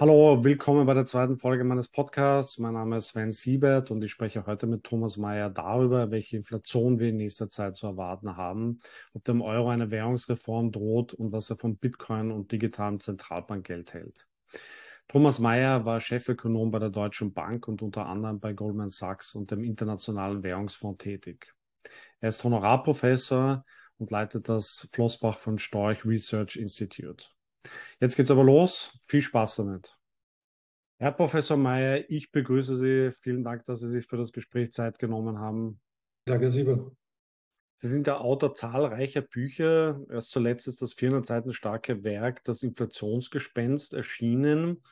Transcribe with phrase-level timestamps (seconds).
[0.00, 2.60] Hallo, willkommen bei der zweiten Folge meines Podcasts.
[2.60, 7.00] Mein Name ist Sven Siebert und ich spreche heute mit Thomas Mayer darüber, welche Inflation
[7.00, 8.78] wir in nächster Zeit zu erwarten haben,
[9.12, 14.28] ob dem Euro eine Währungsreform droht und was er von Bitcoin und digitalem Zentralbankgeld hält.
[15.08, 19.50] Thomas Mayer war Chefökonom bei der Deutschen Bank und unter anderem bei Goldman Sachs und
[19.50, 21.52] dem Internationalen Währungsfonds tätig.
[22.20, 23.64] Er ist Honorarprofessor
[23.98, 27.30] und leitet das Flossbach von Storch Research Institute.
[28.00, 28.98] Jetzt geht's aber los.
[29.06, 29.98] Viel Spaß damit.
[31.00, 33.10] Herr Professor Mayer, ich begrüße Sie.
[33.12, 35.80] Vielen Dank, dass Sie sich für das Gespräch Zeit genommen haben.
[36.24, 36.90] Danke, Herr Sieber.
[37.76, 40.00] Sie sind der Autor zahlreicher Bücher.
[40.10, 44.82] Erst zuletzt ist das 400 Seiten starke Werk Das Inflationsgespenst erschienen.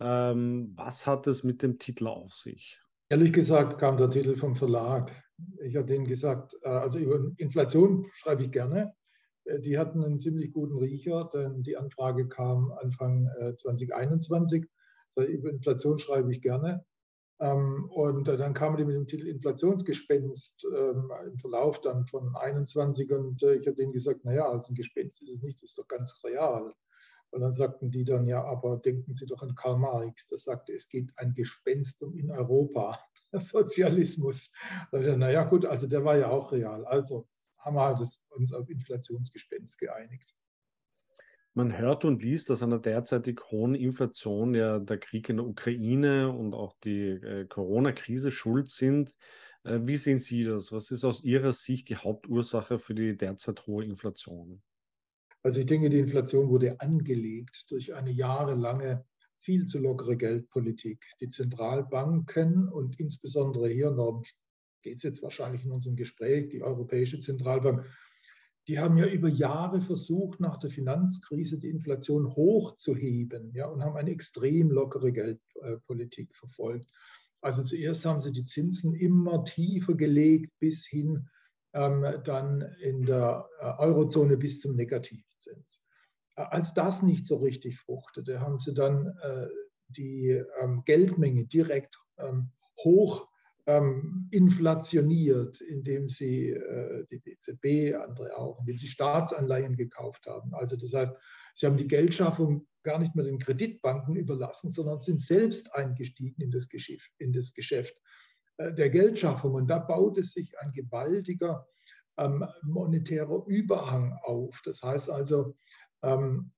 [0.00, 2.80] Ähm, was hat es mit dem Titel auf sich?
[3.08, 5.12] Ehrlich gesagt kam der Titel vom Verlag.
[5.62, 8.92] Ich habe denen gesagt, äh, also über Inflation schreibe ich gerne.
[9.44, 14.66] Äh, die hatten einen ziemlich guten Riecher, denn die Anfrage kam Anfang 2021.
[15.16, 16.84] Also über Inflation schreibe ich gerne.
[17.40, 22.34] Ähm, und äh, dann kamen die mit dem Titel Inflationsgespenst ähm, im Verlauf dann von
[22.36, 25.78] 21 und ich habe denen gesagt, naja, als ein Gespenst ist es nicht, das ist
[25.78, 26.72] doch ganz real.
[27.30, 30.72] Und dann sagten die dann, ja, aber denken Sie doch an Karl Marx, der sagte,
[30.72, 33.00] es geht ein Gespenst um in Europa,
[33.32, 34.52] Sozialismus.
[34.92, 36.84] naja gut, also der war ja auch real.
[36.84, 37.26] Also
[37.64, 37.98] haben wir halt
[38.30, 40.34] uns auf Inflationsgespenst geeinigt.
[41.56, 45.46] Man hört und liest, dass an der derzeitig hohen Inflation ja der Krieg in der
[45.46, 49.16] Ukraine und auch die äh, Corona-Krise schuld sind.
[49.62, 50.72] Äh, wie sehen Sie das?
[50.72, 54.62] Was ist aus Ihrer Sicht die Hauptursache für die derzeit hohe Inflation?
[55.44, 59.04] Also ich denke, die Inflation wurde angelegt durch eine jahrelange
[59.38, 61.04] viel zu lockere Geldpolitik.
[61.20, 63.94] Die Zentralbanken und insbesondere hier,
[64.84, 67.84] geht es jetzt wahrscheinlich in unserem Gespräch, die Europäische Zentralbank,
[68.68, 73.96] die haben ja über Jahre versucht, nach der Finanzkrise die Inflation hochzuheben ja, und haben
[73.96, 76.90] eine extrem lockere Geldpolitik verfolgt.
[77.40, 81.28] Also zuerst haben sie die Zinsen immer tiefer gelegt bis hin
[81.74, 85.82] ähm, dann in der äh, Eurozone bis zum Negativzins.
[86.36, 89.46] Als das nicht so richtig fruchtete, haben sie dann äh,
[89.88, 92.50] die ähm, Geldmenge direkt ähm,
[92.82, 93.28] hoch
[93.66, 96.54] inflationiert, indem sie
[97.10, 100.52] die DZB, andere auch, indem sie Staatsanleihen gekauft haben.
[100.54, 101.16] Also das heißt,
[101.54, 106.50] sie haben die Geldschaffung gar nicht mehr den Kreditbanken überlassen, sondern sind selbst eingestiegen in
[106.50, 107.10] das Geschäft.
[107.18, 108.00] In das Geschäft.
[108.58, 109.54] Äh, der Geldschaffung.
[109.54, 111.66] Und da baute sich ein gewaltiger
[112.16, 114.62] ähm, monetärer Überhang auf.
[114.64, 115.56] Das heißt also,
[116.02, 116.52] ähm,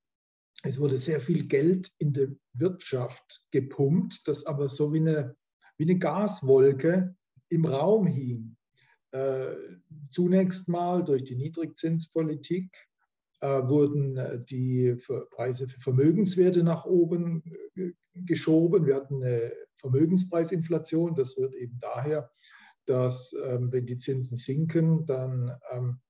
[0.63, 5.37] es wurde sehr viel Geld in die Wirtschaft gepumpt, das aber so wie eine,
[5.77, 7.15] wie eine Gaswolke
[7.49, 8.57] im Raum hing.
[9.13, 9.55] Äh,
[10.11, 12.71] zunächst mal durch die Niedrigzinspolitik
[13.41, 14.97] äh, wurden äh, die
[15.31, 17.43] Preise für Vermögenswerte nach oben
[17.77, 18.87] äh, geschoben.
[18.87, 21.15] Wir hatten eine Vermögenspreisinflation.
[21.15, 22.31] Das wird eben daher,
[22.87, 26.01] dass ähm, wenn die Zinsen sinken, dann ähm,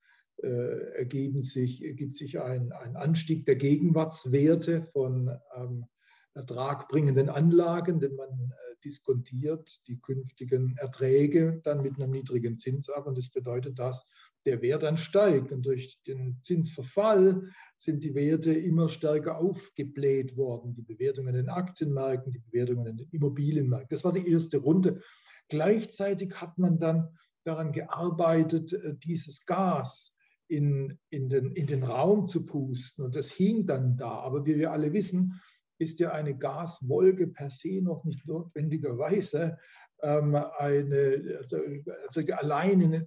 [0.42, 5.86] äh, ergeben sich, ergibt sich ein, ein Anstieg der Gegenwartswerte von ähm,
[6.34, 13.06] ertragbringenden Anlagen, denn man äh, diskontiert die künftigen Erträge dann mit einem niedrigen Zins ab.
[13.06, 14.10] Und das bedeutet, dass
[14.44, 15.52] der Wert dann steigt.
[15.52, 20.74] Und durch den Zinsverfall sind die Werte immer stärker aufgebläht worden.
[20.74, 23.94] Die Bewertungen in den Aktienmärkten, die Bewertungen in den Immobilienmärkten.
[23.94, 25.02] Das war die erste Runde.
[25.48, 30.16] Gleichzeitig hat man dann daran gearbeitet, äh, dieses Gas
[30.48, 33.04] in, in, den, in den Raum zu pusten.
[33.04, 34.10] Und das hing dann da.
[34.10, 35.40] Aber wie wir alle wissen,
[35.78, 39.58] ist ja eine Gaswolke per se noch nicht notwendigerweise
[40.02, 41.58] ähm, eine, also,
[42.06, 43.06] also alleine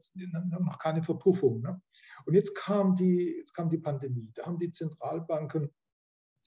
[0.59, 1.61] noch keine Verpuffung.
[1.61, 1.81] Ne?
[2.25, 4.31] Und jetzt kam, die, jetzt kam die Pandemie.
[4.35, 5.69] Da haben die Zentralbanken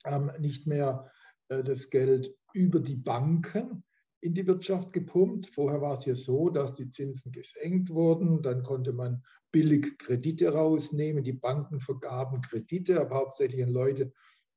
[0.05, 1.11] ähm, nicht mehr
[1.49, 3.83] äh, das Geld über die Banken
[4.21, 5.47] in die Wirtschaft gepumpt.
[5.47, 8.41] Vorher war es ja so, dass die Zinsen gesenkt wurden.
[8.41, 11.23] Dann konnte man billig Kredite rausnehmen.
[11.23, 14.13] Die Banken vergaben Kredite, aber hauptsächlich an Leute,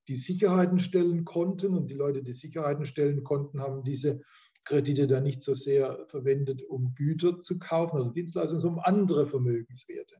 [0.08, 1.74] die Sicherheiten stellen konnten.
[1.74, 4.22] Und die Leute, die Sicherheiten stellen konnten, haben diese
[4.64, 9.26] Kredite dann nicht so sehr verwendet, um Güter zu kaufen oder Dienstleistungen, sondern um andere
[9.26, 10.16] Vermögenswerte.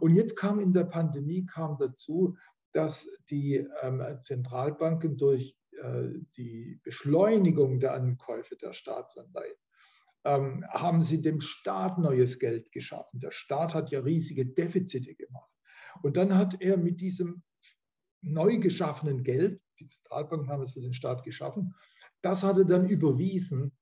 [0.00, 2.36] Und jetzt kam in der Pandemie kam dazu,
[2.72, 9.56] dass die ähm, Zentralbanken durch äh, die Beschleunigung der Ankäufe der Staatsanleihen
[10.24, 13.20] ähm, haben sie dem Staat neues Geld geschaffen.
[13.20, 15.50] Der Staat hat ja riesige Defizite gemacht.
[16.02, 17.42] Und dann hat er mit diesem
[18.20, 21.74] neu geschaffenen Geld, die Zentralbanken haben es für den Staat geschaffen,
[22.22, 23.72] das hat er dann überwiesen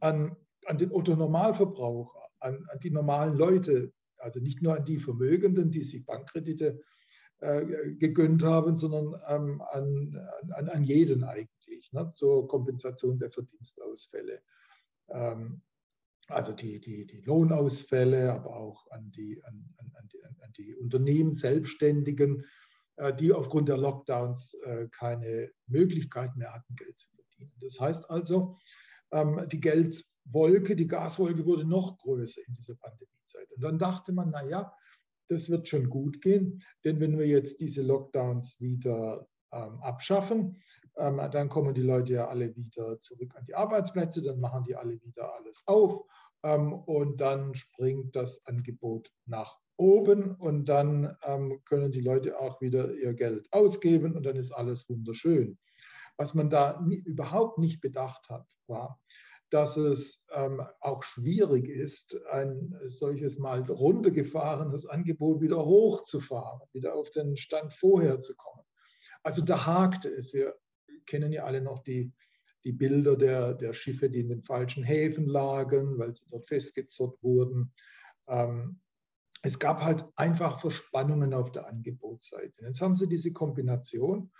[0.00, 5.70] an, an den Otto-Normalverbraucher, an, an, die normalen Leute, also nicht nur an die Vermögenden,
[5.70, 6.80] die sich Bankkredite
[7.40, 10.16] äh, gegönnt haben, sondern ähm, an,
[10.50, 11.92] an, an jeden eigentlich.
[11.92, 14.42] ne, zur Kompensation der Verdienstausfälle.
[15.08, 15.62] Ähm,
[16.28, 21.34] also die, die, die Lohnausfälle, aber auch an die, an, an, die, an die Unternehmen,
[21.34, 22.44] Selbstständigen,
[23.18, 27.52] die aufgrund der Lockdowns äh, keine Möglichkeit mehr hatten, Geld zu verdienen.
[27.60, 28.58] Das heißt also,
[29.12, 33.50] ähm, die Geldwolke, die Gaswolke wurde noch größer in dieser Pandemiezeit.
[33.52, 34.72] Und dann dachte man, naja,
[35.28, 40.60] das wird schon gut gehen, denn wenn wir jetzt diese Lockdowns wieder ähm, abschaffen,
[40.96, 44.74] ähm, dann kommen die Leute ja alle wieder zurück an die Arbeitsplätze, dann machen die
[44.74, 46.04] alle wieder alles auf
[46.42, 52.92] und dann springt das Angebot nach oben und dann ähm, können die Leute auch wieder
[52.92, 55.58] ihr Geld ausgeben und dann ist alles wunderschön.
[56.16, 59.00] Was man da nie, überhaupt nicht bedacht hat, war,
[59.48, 67.10] dass es ähm, auch schwierig ist, ein solches mal runtergefahrenes Angebot wieder hochzufahren, wieder auf
[67.10, 68.64] den Stand vorher zu kommen.
[69.22, 70.32] Also da hakte es.
[70.32, 70.54] Wir
[71.06, 72.12] kennen ja alle noch die,
[72.64, 77.20] die Bilder der, der Schiffe, die in den falschen Häfen lagen, weil sie dort festgezurrt
[77.22, 77.72] wurden.
[78.28, 78.80] Ähm,
[79.42, 82.64] es gab halt einfach Verspannungen auf der Angebotsseite.
[82.64, 84.30] Jetzt haben sie diese Kombination,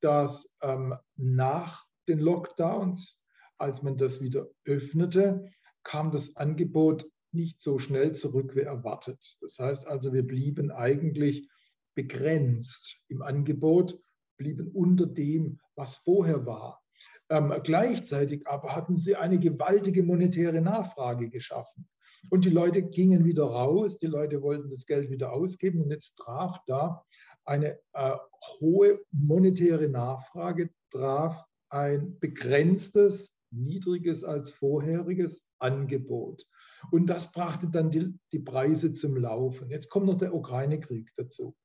[0.00, 3.24] dass ähm, nach den Lockdowns
[3.58, 5.50] als man das wieder öffnete,
[5.82, 9.38] kam das Angebot nicht so schnell zurück wie erwartet.
[9.40, 11.48] Das heißt also, wir blieben eigentlich
[11.94, 13.98] begrenzt im Angebot,
[14.36, 16.82] blieben unter dem, was vorher war.
[17.30, 21.88] Ähm, gleichzeitig aber hatten sie eine gewaltige monetäre Nachfrage geschaffen.
[22.30, 26.16] Und die Leute gingen wieder raus, die Leute wollten das Geld wieder ausgeben und jetzt
[26.16, 27.04] traf da
[27.44, 28.16] eine äh,
[28.60, 36.46] hohe monetäre Nachfrage, traf ein begrenztes niedriges als vorheriges Angebot.
[36.90, 39.70] Und das brachte dann die, die Preise zum Laufen.
[39.70, 41.56] Jetzt kommt noch der Ukraine-Krieg dazu.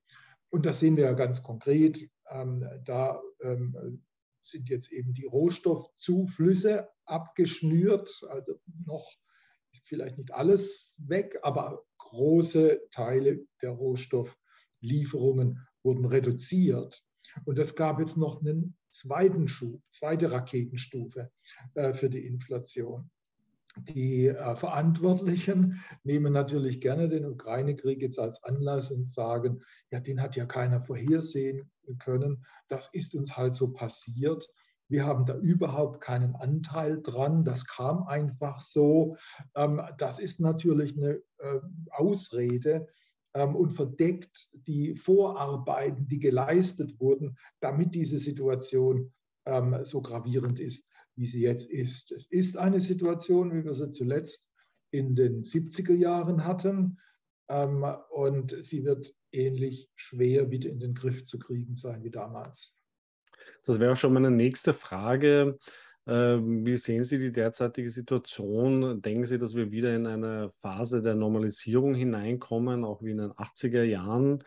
[0.49, 2.09] Und das sehen wir ja ganz konkret.
[2.29, 4.03] Ähm, da ähm,
[4.43, 8.23] sind jetzt eben die Rohstoffzuflüsse abgeschnürt.
[8.29, 9.09] Also noch
[9.71, 17.03] ist vielleicht nicht alles weg, aber große Teile der Rohstofflieferungen wurden reduziert.
[17.45, 21.31] Und es gab jetzt noch einen zweiten Schub, zweite Raketenstufe
[21.75, 23.09] äh, für die Inflation.
[23.77, 29.61] Die äh, Verantwortlichen nehmen natürlich gerne den Ukraine-Krieg jetzt als Anlass und sagen,
[29.91, 31.69] ja, den hat ja keiner vorhersehen
[31.99, 32.45] können.
[32.67, 34.49] Das ist uns halt so passiert.
[34.89, 37.43] Wir haben da überhaupt keinen Anteil dran.
[37.43, 39.15] Das kam einfach so.
[39.55, 41.59] Ähm, das ist natürlich eine äh,
[41.91, 42.87] Ausrede,
[43.33, 49.11] ähm, und verdeckt die Vorarbeiten, die geleistet wurden, damit diese Situation
[49.45, 52.11] ähm, so gravierend ist, wie sie jetzt ist.
[52.11, 54.49] Es ist eine Situation, wie wir sie zuletzt
[54.91, 56.99] in den 70er Jahren hatten.
[57.47, 62.78] Und sie wird ähnlich schwer wieder in den Griff zu kriegen sein wie damals.
[63.65, 65.57] Das wäre auch schon meine nächste Frage.
[66.07, 69.01] Ähm, wie sehen Sie die derzeitige Situation?
[69.01, 73.31] Denken Sie, dass wir wieder in eine Phase der Normalisierung hineinkommen, auch wie in den
[73.31, 74.43] 80er Jahren?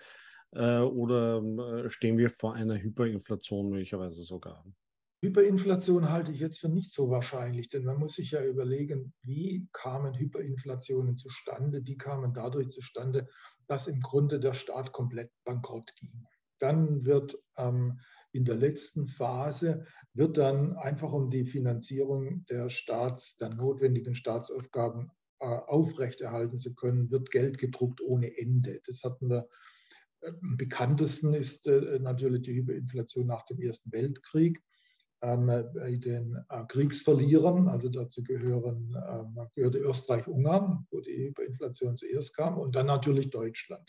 [0.52, 4.64] Äh, oder äh, stehen wir vor einer Hyperinflation möglicherweise sogar?
[5.24, 9.68] Hyperinflation halte ich jetzt für nicht so wahrscheinlich, denn man muss sich ja überlegen, wie
[9.72, 11.80] kamen Hyperinflationen zustande?
[11.80, 13.28] Die kamen dadurch zustande,
[13.68, 16.26] dass im Grunde der Staat komplett bankrott ging.
[16.58, 18.00] Dann wird ähm,
[18.32, 19.84] in der letzten Phase
[20.14, 25.10] wird dann einfach um die Finanzierung der Staats, der notwendigen Staatsaufgaben
[25.40, 28.80] äh, aufrechterhalten zu können, wird Geld gedruckt ohne Ende.
[28.86, 29.48] Das hatten wir.
[30.20, 34.62] Äh, am bekanntesten ist äh, natürlich die Hyperinflation nach dem Ersten Weltkrieg.
[35.20, 36.36] Ähm, bei den
[36.68, 43.30] Kriegsverlierern, also dazu gehören, äh, gehörte Österreich-Ungarn, wo die Hyperinflation zuerst kam, und dann natürlich
[43.30, 43.88] Deutschland.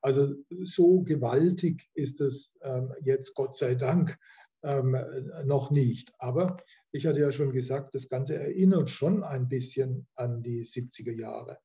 [0.00, 4.18] Also so gewaltig ist es ähm, jetzt Gott sei Dank
[4.62, 4.96] ähm,
[5.44, 6.12] noch nicht.
[6.18, 6.56] Aber
[6.92, 11.58] ich hatte ja schon gesagt, das Ganze erinnert schon ein bisschen an die 70er Jahre.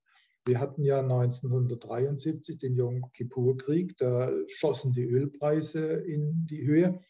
[0.46, 7.02] Wir hatten ja 1973 den Yom Kippur-Krieg, da schossen die Ölpreise in die Höhe.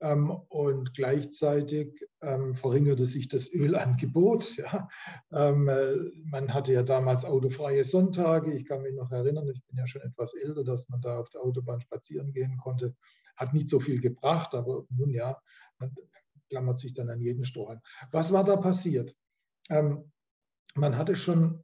[0.00, 4.56] Ähm, und gleichzeitig ähm, verringerte sich das Ölangebot.
[4.58, 4.88] Ja.
[5.32, 8.52] Ähm, äh, man hatte ja damals autofreie Sonntage.
[8.52, 11.30] Ich kann mich noch erinnern, ich bin ja schon etwas älter, dass man da auf
[11.30, 12.94] der Autobahn spazieren gehen konnte.
[13.36, 15.40] Hat nicht so viel gebracht, aber nun ja,
[15.78, 15.94] man
[16.48, 17.80] klammert sich dann an jeden Strohhalm.
[18.10, 19.14] Was war da passiert?
[20.74, 21.62] man hatte schon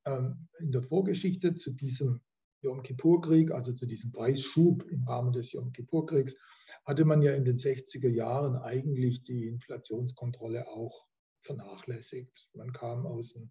[0.58, 2.20] in der Vorgeschichte zu diesem
[2.64, 6.34] Yom Kippur-Krieg, also zu diesem Preisschub im Rahmen des Yom Kippur-Kriegs,
[6.84, 11.06] hatte man ja in den 60er Jahren eigentlich die Inflationskontrolle auch
[11.42, 12.48] vernachlässigt.
[12.54, 13.50] Man kam aus dem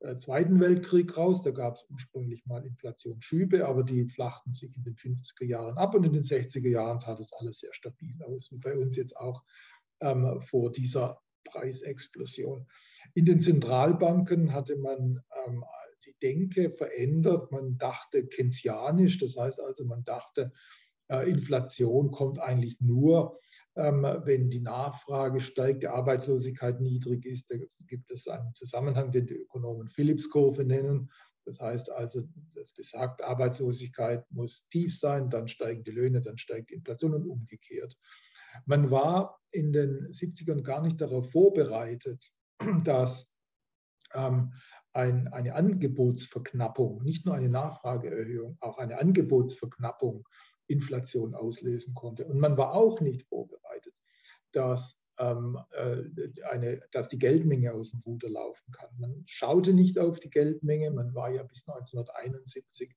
[0.00, 4.84] äh, Zweiten Weltkrieg raus, da gab es ursprünglich mal Inflationsschübe, aber die flachten sich in
[4.84, 8.50] den 50er Jahren ab und in den 60er Jahren sah das alles sehr stabil aus,
[8.50, 9.42] wie bei uns jetzt auch
[10.00, 12.66] ähm, vor dieser Preisexplosion.
[13.14, 15.64] In den Zentralbanken hatte man ähm,
[16.22, 17.52] Denke verändert.
[17.52, 20.52] Man dachte keynesianisch, das heißt also, man dachte,
[21.08, 23.38] äh, Inflation kommt eigentlich nur,
[23.76, 27.50] ähm, wenn die Nachfrage steigt, die Arbeitslosigkeit niedrig ist.
[27.50, 27.56] Da
[27.86, 31.10] gibt es einen Zusammenhang, den die Ökonomen Phillips-Kurve nennen.
[31.44, 32.22] Das heißt also,
[32.54, 37.26] das besagt, Arbeitslosigkeit muss tief sein, dann steigen die Löhne, dann steigt die Inflation und
[37.26, 37.96] umgekehrt.
[38.64, 42.32] Man war in den 70ern gar nicht darauf vorbereitet,
[42.84, 43.32] dass
[44.14, 44.52] ähm,
[44.96, 50.26] ein, eine Angebotsverknappung, nicht nur eine Nachfrageerhöhung, auch eine Angebotsverknappung
[50.66, 52.24] Inflation auslösen konnte.
[52.24, 53.94] Und man war auch nicht vorbereitet,
[54.52, 58.88] dass, ähm, äh, eine, dass die Geldmenge aus dem Ruder laufen kann.
[58.98, 60.90] Man schaute nicht auf die Geldmenge.
[60.90, 62.96] Man war ja bis 1971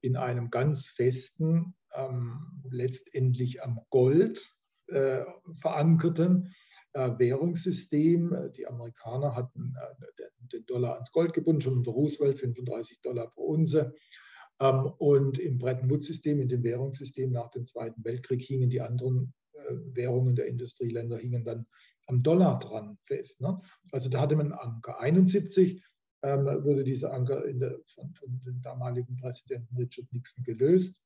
[0.00, 4.54] in einem ganz festen, ähm, letztendlich am Gold
[4.88, 5.24] äh,
[5.56, 6.54] verankerten
[6.94, 8.52] Währungssystem.
[8.56, 13.44] Die Amerikaner hatten äh, den Dollar ans Gold gebunden, schon unter Roosevelt 35 Dollar pro
[13.44, 13.94] Unze.
[14.60, 19.34] Ähm, und im Bretton Woods-System, in dem Währungssystem nach dem Zweiten Weltkrieg, hingen die anderen
[19.94, 21.66] Währungen der Industrieländer hingen dann
[22.06, 23.40] am Dollar dran fest.
[23.40, 23.60] Ne?
[23.92, 25.00] Also da hatte man einen Anker.
[25.00, 25.82] 71
[26.22, 31.02] ähm, wurde dieser Anker der, von, von, dem damaligen Präsidenten Richard Nixon gelöst.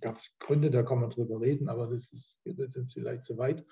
[0.00, 3.64] Gab es Gründe, da kann man drüber reden, aber das ist jetzt vielleicht zu weit.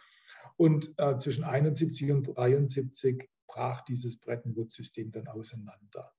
[0.56, 6.12] Und äh, zwischen 71 und 73 brach dieses Bretton Woods-System dann auseinander.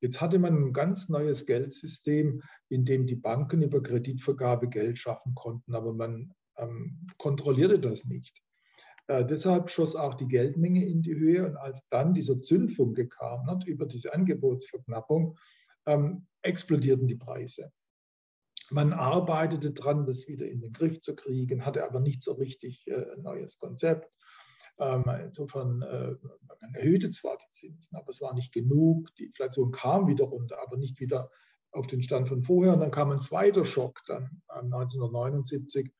[0.00, 5.34] Jetzt hatte man ein ganz neues Geldsystem, in dem die Banken über Kreditvergabe Geld schaffen
[5.34, 8.42] konnten, aber man ähm, kontrollierte das nicht.
[9.08, 13.46] Äh, deshalb schoss auch die Geldmenge in die Höhe und als dann dieser Zündfunke kam
[13.46, 15.38] ne, über diese Angebotsverknappung,
[15.86, 17.72] ähm, explodierten die Preise.
[18.70, 22.86] Man arbeitete daran, das wieder in den Griff zu kriegen, hatte aber nicht so richtig
[22.88, 24.10] äh, ein neues Konzept.
[24.78, 26.14] Ähm, insofern, äh,
[26.60, 29.14] man erhöhte zwar die Zinsen, aber es war nicht genug.
[29.16, 31.30] Die Inflation kam wieder runter, aber nicht wieder
[31.70, 32.74] auf den Stand von vorher.
[32.74, 35.92] Und dann kam ein zweiter Schock dann 1979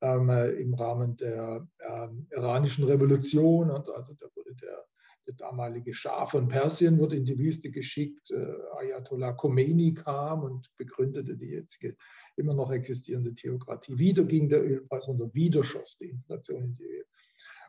[0.00, 3.70] ähm, äh, im Rahmen der ähm, iranischen Revolution.
[3.70, 4.84] Und also da wurde der
[5.26, 8.30] der damalige Schah von Persien wurde in die Wüste geschickt.
[8.30, 11.96] Äh, Ayatollah Khomeini kam und begründete die jetzige
[12.36, 13.98] immer noch existierende Theokratie.
[13.98, 17.04] Wieder ging der Ölpreis runter, wieder schoss die Inflation in die Höhe.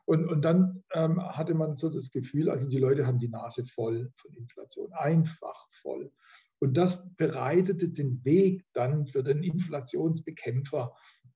[0.05, 3.65] Und, und dann ähm, hatte man so das Gefühl, also die Leute haben die Nase
[3.65, 6.11] voll von Inflation, einfach voll.
[6.59, 10.95] Und das bereitete den Weg dann für den Inflationsbekämpfer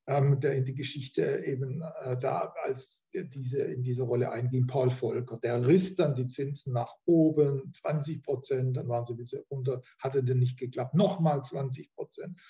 [0.09, 4.89] ähm, der in die Geschichte eben äh, da als diese in diese Rolle einging, Paul
[4.89, 5.37] Volcker.
[5.37, 10.23] Der riss dann die Zinsen nach oben, 20 Prozent, dann waren sie diese runter, hatte
[10.23, 12.41] denn nicht geklappt, nochmal 20 Prozent.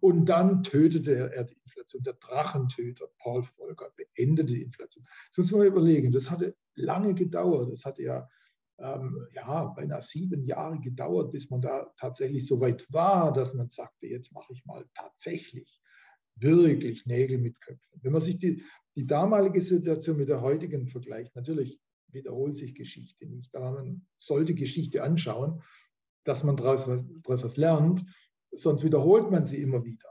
[0.00, 2.02] Und dann tötete er die Inflation.
[2.02, 5.04] Der Drachentöter Paul Volcker beendete die Inflation.
[5.36, 6.12] Das muss man überlegen.
[6.12, 7.70] Das hatte lange gedauert.
[7.70, 8.26] Das hatte ja
[8.78, 13.68] ähm, ja, beinahe sieben Jahre gedauert, bis man da tatsächlich so weit war, dass man
[13.68, 15.81] sagte, jetzt mache ich mal tatsächlich
[16.36, 18.00] wirklich Nägel mit Köpfen.
[18.02, 18.62] Wenn man sich die,
[18.96, 24.54] die damalige Situation mit der heutigen vergleicht, natürlich wiederholt sich Geschichte nicht, aber man sollte
[24.54, 25.62] Geschichte anschauen,
[26.24, 28.04] dass man daraus, daraus was lernt,
[28.52, 30.10] sonst wiederholt man sie immer wieder.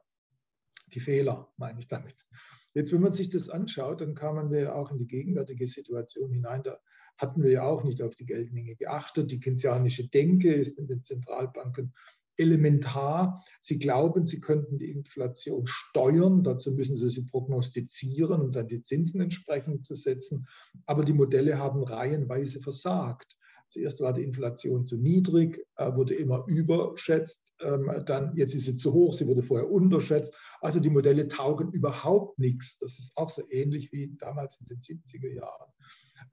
[0.94, 2.26] Die Fehler meine ich damit.
[2.74, 6.64] Jetzt, wenn man sich das anschaut, dann kamen wir auch in die gegenwärtige Situation hinein.
[6.64, 6.80] Da
[7.18, 9.32] hatten wir ja auch nicht auf die Geldmenge geachtet.
[9.32, 11.94] Die keynesianische Denke ist in den Zentralbanken
[12.38, 13.44] elementar.
[13.60, 16.44] Sie glauben, sie könnten die Inflation steuern.
[16.44, 20.48] Dazu müssen sie sie prognostizieren und dann die Zinsen entsprechend zu setzen.
[20.86, 23.38] Aber die Modelle haben reihenweise versagt.
[23.72, 27.42] Zuerst war die Inflation zu niedrig, äh, wurde immer überschätzt.
[27.62, 30.34] Ähm, dann jetzt ist sie zu hoch, sie wurde vorher unterschätzt.
[30.60, 32.80] Also die Modelle taugen überhaupt nichts.
[32.80, 35.72] Das ist auch so ähnlich wie damals in den 70er Jahren.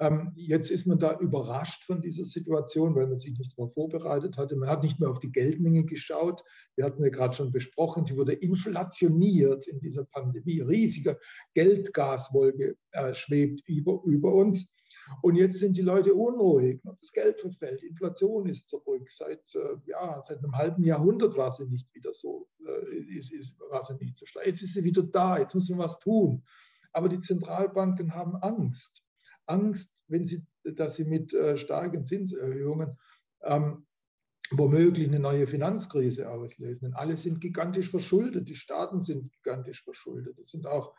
[0.00, 4.36] Ähm, jetzt ist man da überrascht von dieser Situation, weil man sich nicht darauf vorbereitet
[4.36, 4.56] hatte.
[4.56, 6.42] Man hat nicht mehr auf die Geldmenge geschaut.
[6.76, 10.60] Wir hatten ja gerade schon besprochen, die wurde inflationiert in dieser Pandemie.
[10.60, 11.18] Riesige
[11.54, 14.74] Geldgaswolke äh, schwebt über, über uns.
[15.22, 16.80] Und jetzt sind die Leute unruhig.
[17.00, 19.10] Das Geld verfällt, Inflation ist zurück.
[19.10, 23.58] Seit, äh, ja, seit einem halben Jahrhundert war sie nicht wieder so, äh, ist, ist,
[23.70, 24.46] war sie nicht so stark.
[24.46, 26.44] Jetzt ist sie wieder da, jetzt muss man was tun.
[26.92, 29.02] Aber die Zentralbanken haben Angst.
[29.48, 32.98] Angst, wenn sie, dass sie mit äh, starken Zinserhöhungen
[33.42, 33.86] ähm,
[34.50, 36.86] womöglich eine neue Finanzkrise auslösen.
[36.86, 40.38] Denn alle sind gigantisch verschuldet, die Staaten sind gigantisch verschuldet.
[40.38, 40.94] Es sind auch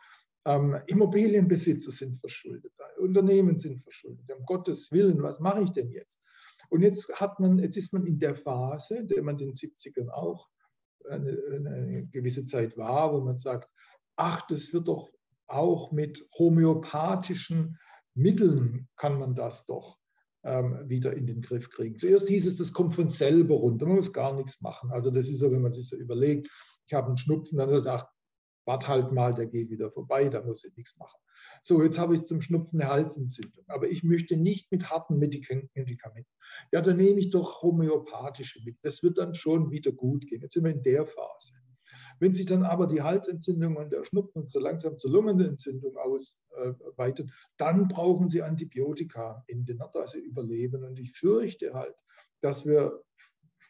[0.45, 4.25] ähm, Immobilienbesitzer sind verschuldet, Unternehmen sind verschuldet.
[4.31, 6.21] Um Gottes Willen, was mache ich denn jetzt?
[6.69, 9.53] Und jetzt hat man, jetzt ist man in der Phase, in der man in den
[9.53, 10.47] 70ern auch
[11.09, 13.73] eine, eine gewisse Zeit war, wo man sagt,
[14.15, 15.11] ach, das wird doch
[15.47, 17.77] auch mit homöopathischen
[18.19, 19.97] Mitteln kann man das doch
[20.43, 21.97] ähm, wieder in den Griff kriegen.
[21.97, 24.91] Zuerst hieß es, das kommt von selber runter, man muss gar nichts machen.
[24.91, 26.49] Also das ist so, wenn man sich so überlegt,
[26.87, 28.07] ich habe einen Schnupfen, dann sagt,
[28.65, 31.19] wart halt mal, der geht wieder vorbei, da muss ich nichts machen.
[31.61, 36.25] So, jetzt habe ich zum Schnupfen eine Halsentzündung, aber ich möchte nicht mit harten Medikamenten.
[36.71, 38.77] Ja, dann nehme ich doch homöopathische mit.
[38.81, 40.41] Das wird dann schon wieder gut gehen.
[40.41, 41.58] Jetzt sind wir in der Phase.
[42.19, 47.87] Wenn sich dann aber die Halsentzündung und der Schnupfen so langsam zur Lungenentzündung ausweitet, dann
[47.87, 50.83] brauchen sie Antibiotika in den sie überleben.
[50.83, 51.95] Und ich fürchte halt,
[52.41, 53.01] dass wir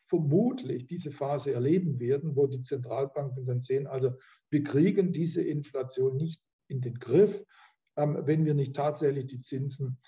[0.08, 4.14] vermutlich diese Phase erleben werden, wo die Zentralbanken dann sehen, also
[4.50, 7.44] wir kriegen diese Inflation nicht in den Griff,
[7.96, 10.00] ähm, wenn wir nicht tatsächlich die Zinsen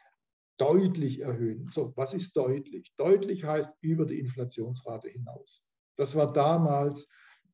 [0.57, 1.67] deutlich erhöhen.
[1.67, 2.93] So, was ist deutlich?
[2.98, 5.67] Deutlich heißt über die Inflationsrate hinaus.
[5.98, 7.07] Das war damals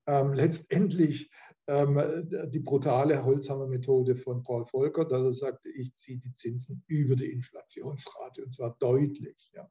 [0.08, 1.30] ähm, letztendlich
[1.68, 7.16] ähm, die brutale Holzhammer-Methode von Paul Volcker, dass er sagte, ich ziehe die Zinsen über
[7.16, 9.52] die Inflationsrate und zwar deutlich.
[9.54, 9.70] Ja.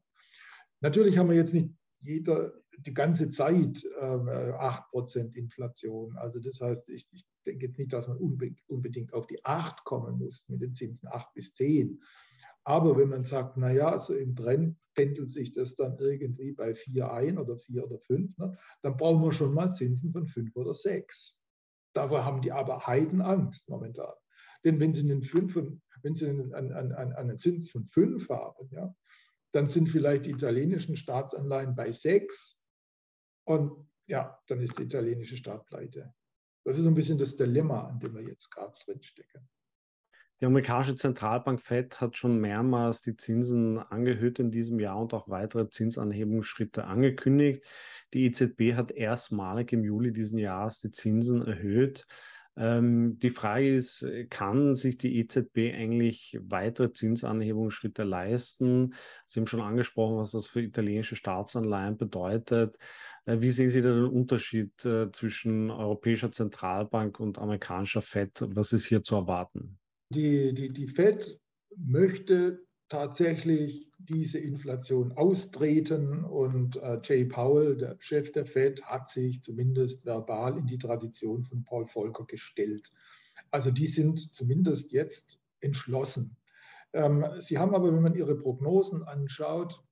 [0.81, 6.17] Natürlich haben wir jetzt nicht jeder, die ganze Zeit äh, 8% Inflation.
[6.19, 10.19] Also das heißt, ich, ich, denke jetzt nicht, dass man unbedingt auf die 8 kommen
[10.19, 12.03] muss mit den Zinsen 8 bis 10.
[12.67, 17.13] Aber wenn man sagt, naja, so im Trend pendelt sich das dann irgendwie bei 4
[17.13, 20.75] ein oder 4 oder 5, ne, dann brauchen wir schon mal Zinsen von 5 oder
[20.75, 21.45] 6.
[21.95, 24.13] Davor haben die aber Heidenangst momentan.
[24.65, 28.93] Denn wenn sie einen, 5, wenn sie einen, einen, einen, Zins von 5 haben, ja,
[29.53, 32.65] dann sind vielleicht die italienischen Staatsanleihen bei 6
[33.45, 36.13] und ja, dann ist die italienische Staat pleite.
[36.65, 39.49] Das ist ein bisschen das Dilemma, an dem wir jetzt gerade drinstecken.
[40.43, 45.31] Die amerikanische Zentralbank Fed hat schon mehrmals die Zinsen angehöht in diesem Jahr und auch
[45.31, 47.65] weitere Zinsanhebungsschritte angekündigt.
[48.13, 52.07] Die EZB hat erstmalig im Juli diesen Jahres die Zinsen erhöht.
[52.55, 58.95] Ähm, die Frage ist, kann sich die EZB eigentlich weitere Zinsanhebungsschritte leisten?
[59.25, 62.77] Sie haben schon angesprochen, was das für italienische Staatsanleihen bedeutet.
[63.25, 68.33] Äh, wie sehen Sie da den Unterschied äh, zwischen Europäischer Zentralbank und amerikanischer Fed?
[68.41, 69.79] Was ist hier zu erwarten?
[70.11, 71.41] Die, die, die Fed
[71.77, 79.43] möchte tatsächlich diese Inflation austreten und äh, Jay Powell, der Chef der Fed, hat sich
[79.43, 82.93] zumindest verbal in die Tradition von Paul Volcker gestellt.
[83.51, 86.37] Also die sind zumindest jetzt entschlossen.
[86.93, 89.83] Ähm, sie haben aber, wenn man ihre Prognosen anschaut,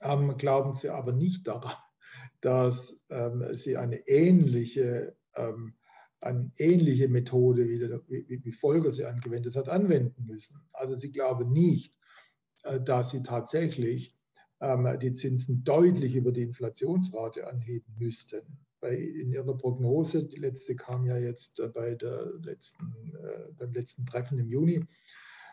[0.00, 1.72] ähm, glauben sie aber nicht daran,
[2.40, 5.74] dass ähm, sie eine ähnliche ähm,
[6.20, 10.60] eine ähnliche Methode, wie, der, wie, wie Volker sie angewendet hat, anwenden müssen.
[10.72, 11.94] Also sie glauben nicht,
[12.64, 14.16] äh, dass sie tatsächlich
[14.60, 18.42] ähm, die Zinsen deutlich über die Inflationsrate anheben müssten.
[18.80, 23.72] Bei, in ihrer Prognose, die letzte kam ja jetzt äh, bei der letzten, äh, beim
[23.72, 24.84] letzten Treffen im Juni,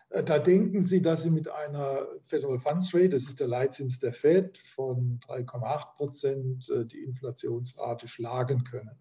[0.08, 4.12] da denken Sie, dass Sie mit einer Federal Funds Rate, das ist der Leitzins der
[4.12, 8.96] Fed, von 3,8 Prozent die Inflationsrate schlagen können.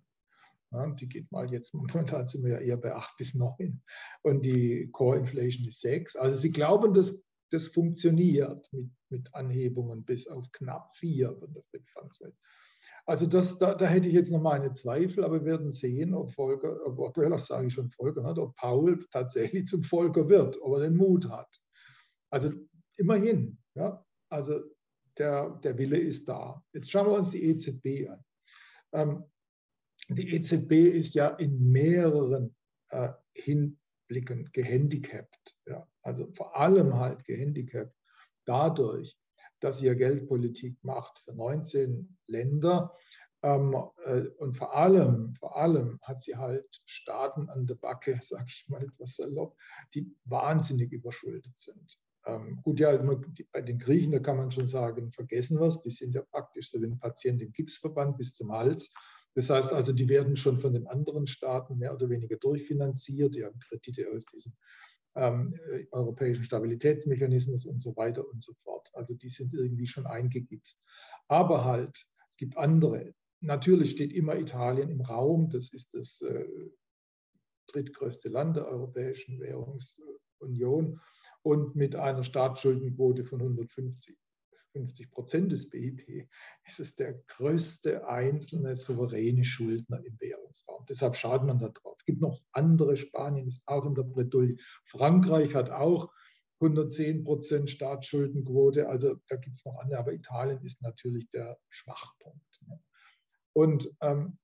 [1.00, 3.82] Die geht mal jetzt, momentan sind wir ja eher bei 8 bis 9
[4.24, 6.16] und die Core Inflation ist 6.
[6.16, 11.64] Also sie glauben, dass das funktioniert mit, mit Anhebungen bis auf knapp 4 von der
[11.96, 12.34] Rate.
[13.08, 16.32] Also das, da, da, hätte ich jetzt noch meine Zweifel, aber wir werden sehen, ob
[16.32, 20.80] Volker, ob, sage ich schon Volker, nicht, ob Paul tatsächlich zum Volker wird, ob er
[20.82, 21.62] den Mut hat.
[22.32, 22.50] Also
[22.98, 24.60] immerhin, ja, also
[25.18, 26.64] der, der Wille ist da.
[26.74, 28.26] Jetzt schauen wir uns die EZB an.
[28.92, 29.24] Ähm,
[30.10, 32.56] die EZB ist ja in mehreren
[32.90, 35.56] äh, Hinblicken gehandicapt.
[35.66, 35.88] Ja.
[36.02, 37.94] Also vor allem halt gehandicapt
[38.46, 39.18] dadurch,
[39.60, 42.96] dass sie ja Geldpolitik macht für 19 Länder.
[43.42, 48.46] Ähm, äh, und vor allem, vor allem hat sie halt Staaten an der Backe, sage
[48.48, 49.58] ich mal etwas salopp,
[49.94, 52.00] die wahnsinnig überschuldet sind.
[52.28, 52.96] Ähm, gut, ja,
[53.52, 56.82] bei den Griechen, da kann man schon sagen, vergessen was, die sind ja praktisch so
[56.82, 58.90] wie ein Patient im Gipsverband bis zum Hals.
[59.36, 63.36] Das heißt also, die werden schon von den anderen Staaten mehr oder weniger durchfinanziert.
[63.36, 64.54] Die haben Kredite aus diesem
[65.16, 65.60] ähm,
[65.92, 68.90] europäischen Stabilitätsmechanismus und so weiter und so fort.
[68.94, 70.82] Also die sind irgendwie schon eingegipst.
[71.28, 73.14] Aber halt, es gibt andere.
[73.42, 75.50] Natürlich steht immer Italien im Raum.
[75.50, 76.46] Das ist das äh,
[77.68, 81.02] drittgrößte Land der Europäischen Währungsunion
[81.42, 84.18] und mit einer Staatsschuldenquote von 150
[84.76, 86.28] 50 Prozent des BIP,
[86.68, 90.86] ist es der größte einzelne souveräne Schuldner im Währungsraum.
[90.90, 91.96] Deshalb schaut man da drauf.
[92.00, 94.58] Es gibt noch andere, Spanien ist auch in der Bredouille.
[94.86, 96.12] Frankreich hat auch
[96.60, 98.90] 110 Prozent Staatsschuldenquote.
[98.90, 102.62] Also da gibt es noch andere, aber Italien ist natürlich der Schwachpunkt.
[102.68, 102.78] Ne?
[103.54, 104.38] Und ähm,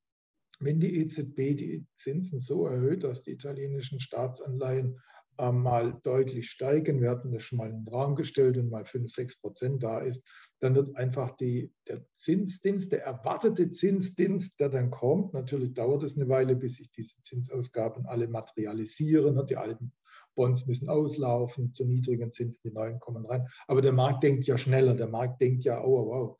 [0.62, 5.02] wenn die EZB die Zinsen so erhöht, dass die italienischen Staatsanleihen
[5.50, 9.12] mal deutlich steigen, wir hatten das schon mal in den Raum gestellt und mal 5,
[9.12, 10.28] 6 Prozent da ist,
[10.60, 16.16] dann wird einfach die, der Zinsdienst, der erwartete Zinsdienst, der dann kommt, natürlich dauert es
[16.16, 19.44] eine Weile, bis sich diese Zinsausgaben alle materialisieren.
[19.48, 19.94] Die alten
[20.36, 23.48] Bonds müssen auslaufen, zu niedrigen Zinsen, die neuen kommen rein.
[23.68, 24.94] Aber der Markt denkt ja schneller.
[24.94, 26.38] Der Markt denkt ja, oh, wow,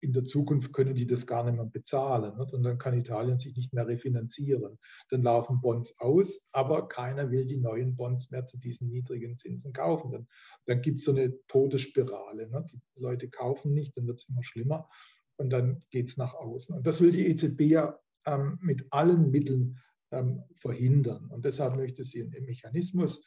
[0.00, 2.32] in der Zukunft können die das gar nicht mehr bezahlen.
[2.32, 4.78] Und dann kann Italien sich nicht mehr refinanzieren.
[5.10, 9.72] Dann laufen Bonds aus, aber keiner will die neuen Bonds mehr zu diesen niedrigen Zinsen
[9.72, 10.12] kaufen.
[10.12, 10.28] Dann,
[10.66, 12.48] dann gibt es so eine Todesspirale.
[12.72, 14.88] Die Leute kaufen nicht, dann wird es immer schlimmer
[15.36, 16.76] und dann geht es nach außen.
[16.76, 19.78] Und das will die EZB ja ähm, mit allen Mitteln
[20.10, 21.26] ähm, verhindern.
[21.30, 23.26] Und deshalb möchte sie einen Mechanismus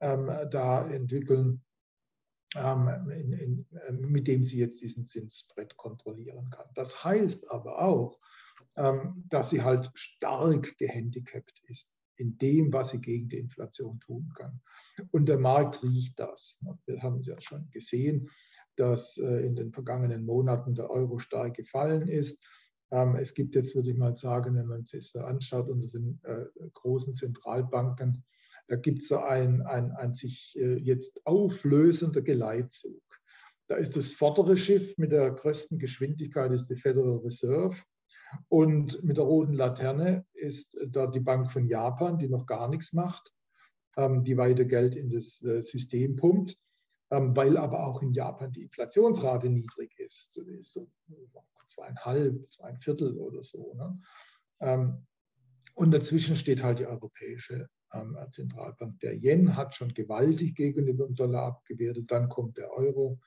[0.00, 1.62] ähm, da entwickeln,
[2.54, 6.66] ähm, ähm, mit dem sie jetzt diesen Zinsspread kontrollieren kann.
[6.74, 8.18] Das heißt aber auch,
[8.76, 14.32] ähm, dass sie halt stark gehandicapt ist in dem, was sie gegen die Inflation tun
[14.36, 14.60] kann.
[15.10, 16.64] Und der Markt riecht das.
[16.86, 18.30] Wir haben ja schon gesehen,
[18.76, 22.44] dass äh, in den vergangenen Monaten der Euro stark gefallen ist.
[23.16, 26.44] Es gibt jetzt, würde ich mal sagen, wenn man es sich anschaut, unter den äh,
[26.74, 28.24] großen Zentralbanken
[28.66, 33.02] da gibt es so ein, ein, ein sich äh, jetzt auflösender Geleitzug.
[33.66, 37.76] Da ist das vordere Schiff mit der größten Geschwindigkeit ist die Federal Reserve.
[38.48, 42.92] Und mit der roten Laterne ist da die Bank von Japan, die noch gar nichts
[42.92, 43.32] macht,
[43.96, 46.58] ähm, die weiter Geld in das äh, System pumpt,
[47.10, 50.36] ähm, weil aber auch in Japan die Inflationsrate niedrig ist.
[50.36, 50.90] Die ist so
[51.68, 53.74] zweieinhalb, zweieinviertel oder so.
[53.74, 54.00] Ne?
[54.60, 55.06] Ähm,
[55.74, 57.68] und dazwischen steht halt die europäische
[58.30, 59.00] Zentralbank.
[59.00, 63.20] Der Yen hat schon gewaltig gegenüber dem Dollar abgewertet, dann kommt der Euro.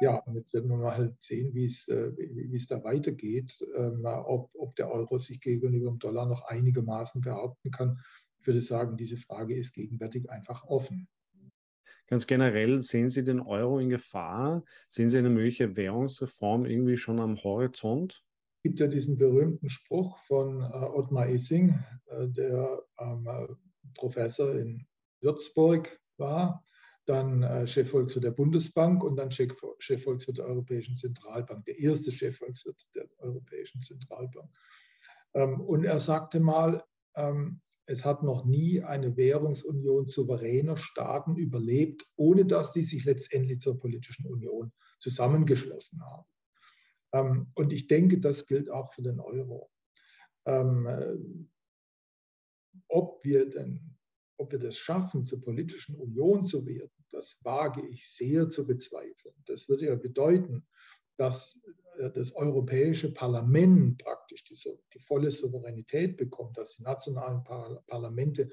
[0.00, 3.58] Ja, und jetzt werden wir mal halt sehen, wie es, äh, wie es da weitergeht,
[3.76, 7.98] ähm, ob, ob der Euro sich gegenüber dem Dollar noch einigermaßen behaupten kann.
[8.40, 11.08] Ich würde sagen, diese Frage ist gegenwärtig einfach offen.
[12.08, 14.64] Ganz generell sehen Sie den Euro in Gefahr?
[14.90, 18.24] Sehen Sie eine mögliche Währungsreform irgendwie schon am Horizont?
[18.56, 23.28] Es gibt ja diesen berühmten Spruch von äh, Ottmar Essing, äh, der ähm,
[23.94, 24.86] Professor in
[25.20, 26.64] Würzburg war,
[27.06, 33.08] dann äh, Chefvolkswirt der Bundesbank und dann Chefvolkswirt der Europäischen Zentralbank, der erste Chefvolkswirt der
[33.18, 34.50] Europäischen Zentralbank.
[35.34, 36.84] Ähm, und er sagte mal,
[37.16, 43.58] ähm, es hat noch nie eine Währungsunion souveräner Staaten überlebt, ohne dass die sich letztendlich
[43.58, 46.26] zur politischen Union zusammengeschlossen haben.
[47.12, 49.70] Ähm, und ich denke, das gilt auch für den Euro.
[50.44, 51.16] Äh,
[52.88, 53.96] ob wir denn,
[54.36, 59.34] ob wir das schaffen, zur politischen Union zu werden, das wage ich sehr zu bezweifeln.
[59.46, 60.66] Das würde ja bedeuten,
[61.16, 61.60] dass
[61.98, 64.56] äh, das Europäische Parlament praktisch die,
[64.92, 67.44] die volle Souveränität bekommt, dass die nationalen
[67.86, 68.50] Parlamente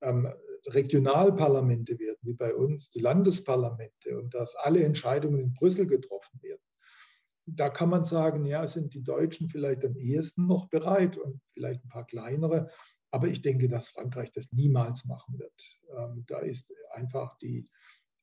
[0.00, 0.32] ähm,
[0.68, 6.60] Regionalparlamente werden, wie bei uns die Landesparlamente, und dass alle Entscheidungen in Brüssel getroffen werden.
[7.46, 11.84] Da kann man sagen, ja, sind die Deutschen vielleicht am ehesten noch bereit und vielleicht
[11.84, 12.68] ein paar kleinere,
[13.16, 15.80] aber ich denke, dass Frankreich das niemals machen wird.
[15.96, 17.66] Ähm, da ist einfach die,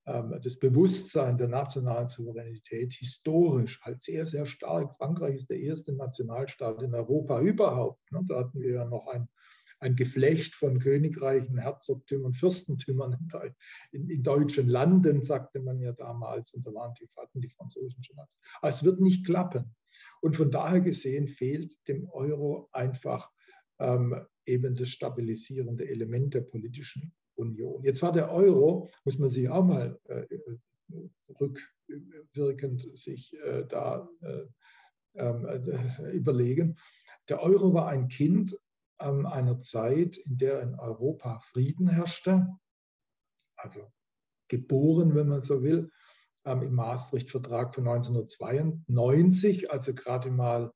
[0.06, 4.96] ähm, das Bewusstsein der nationalen Souveränität historisch halt sehr, sehr stark.
[4.96, 8.12] Frankreich ist der erste Nationalstaat in Europa überhaupt.
[8.12, 8.22] Ne?
[8.28, 9.28] Da hatten wir ja noch ein,
[9.80, 13.18] ein Geflecht von Königreichen, Herzogtümern, Fürstentümern
[13.94, 16.54] in, in, deutschen Landen, sagte man ja damals.
[16.54, 18.20] Und da waren die, hatten die Franzosen schon.
[18.62, 19.76] Also es wird nicht klappen.
[20.22, 23.32] Und von daher gesehen fehlt dem Euro einfach
[23.80, 27.84] ähm, eben das stabilisierende Element der politischen Union.
[27.84, 30.26] Jetzt war der Euro, muss man sich auch mal äh,
[31.40, 34.46] rückwirkend sich äh, da äh,
[35.16, 36.78] ähm, äh, überlegen.
[37.30, 38.58] Der Euro war ein Kind
[39.00, 42.48] ähm, einer Zeit, in der in Europa Frieden herrschte,
[43.56, 43.92] also
[44.48, 45.90] geboren, wenn man so will,
[46.46, 50.74] ähm, im Maastricht-Vertrag von 1992, also gerade mal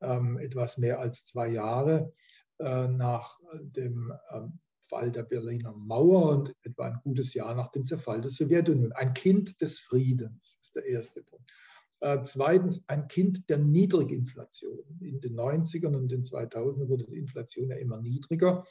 [0.00, 2.21] etwas mehr als zwei Jahre äh,
[2.62, 8.20] nach dem ähm, Fall der Berliner Mauer und etwa ein gutes Jahr nach dem Zerfall
[8.20, 8.92] der Sowjetunion.
[8.92, 11.50] Ein Kind des Friedens ist der erste Punkt.
[12.00, 14.84] Äh, zweitens, ein Kind der Niedriginflation.
[15.00, 18.66] In den 90ern und den 2000ern wurde die Inflation ja immer niedriger.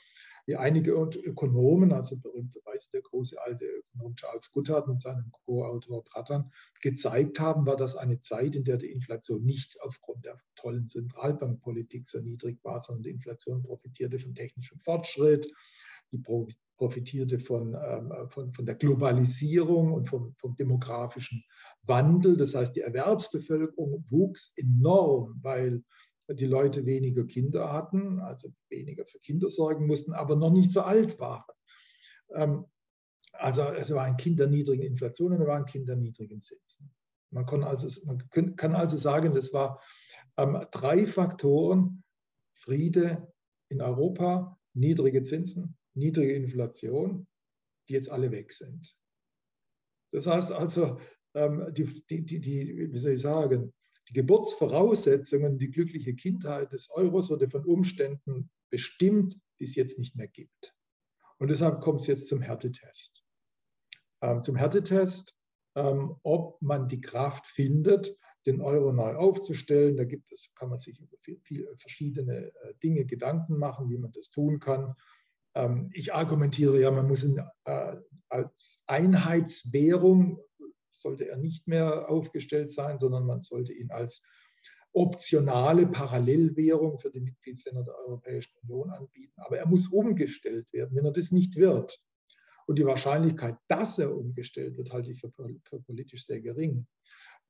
[0.45, 6.51] Wie einige Ökonomen, also berühmterweise der große alte Ökonom Charles Goodhart und seinem Co-Autor Prattern,
[6.81, 12.07] gezeigt haben, war das eine Zeit, in der die Inflation nicht aufgrund der tollen Zentralbankpolitik
[12.07, 15.51] so niedrig war, sondern die Inflation profitierte von technischem Fortschritt,
[16.11, 16.23] die
[16.77, 21.43] profitierte von, ähm, von, von der Globalisierung und vom, vom demografischen
[21.83, 22.37] Wandel.
[22.37, 25.83] Das heißt, die Erwerbsbevölkerung wuchs enorm, weil
[26.33, 30.81] die Leute weniger Kinder hatten, also weniger für Kinder sorgen mussten, aber noch nicht so
[30.81, 31.43] alt waren.
[32.33, 32.65] Ähm,
[33.33, 36.41] Also es war ein Kind der niedrigen Inflation und es war ein Kind der niedrigen
[36.41, 36.91] Zinsen.
[37.31, 38.19] Man kann also, man
[38.57, 39.79] kann also sagen, es war
[40.37, 42.03] ähm, drei Faktoren,
[42.53, 43.31] Friede
[43.69, 47.25] in Europa, niedrige Zinsen, niedrige Inflation,
[47.87, 48.93] die jetzt alle weg sind.
[50.11, 50.99] Das heißt also,
[51.33, 53.73] ähm, die, die, die, wie soll ich sagen,
[54.09, 60.15] die Geburtsvoraussetzungen, die glückliche Kindheit des Euros wurde von Umständen bestimmt, die es jetzt nicht
[60.15, 60.75] mehr gibt.
[61.37, 63.23] Und deshalb kommt es jetzt zum Härtetest.
[64.21, 65.35] Ähm, zum Härtetest,
[65.75, 69.97] ähm, ob man die Kraft findet, den Euro neu aufzustellen.
[69.97, 73.97] Da gibt es, kann man sich über viel, viel verschiedene äh, Dinge Gedanken machen, wie
[73.97, 74.95] man das tun kann.
[75.55, 77.95] Ähm, ich argumentiere ja, man muss ihn äh,
[78.29, 80.39] als Einheitswährung
[81.01, 84.23] sollte er nicht mehr aufgestellt sein, sondern man sollte ihn als
[84.93, 89.39] optionale Parallelwährung für die Mitgliedsländer der Europäischen Union anbieten.
[89.41, 90.95] Aber er muss umgestellt werden.
[90.95, 92.01] Wenn er das nicht wird,
[92.67, 95.31] und die Wahrscheinlichkeit, dass er umgestellt wird, halte ich für,
[95.63, 96.87] für politisch sehr gering,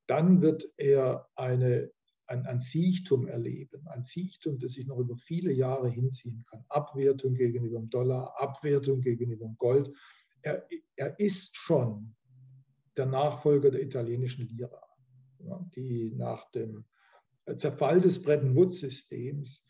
[0.08, 1.92] dann wird er eine,
[2.28, 3.88] ein, ein Siechtum erleben.
[3.88, 6.66] Ein Siechtum, das sich noch über viele Jahre hinziehen kann.
[6.70, 9.96] Abwertung gegenüber dem Dollar, Abwertung gegenüber dem Gold.
[10.42, 12.16] Er, er ist schon
[12.98, 14.82] der Nachfolger der italienischen Lira,
[15.76, 16.86] die nach dem
[17.58, 19.68] Zerfall des Bretton Woods-Systems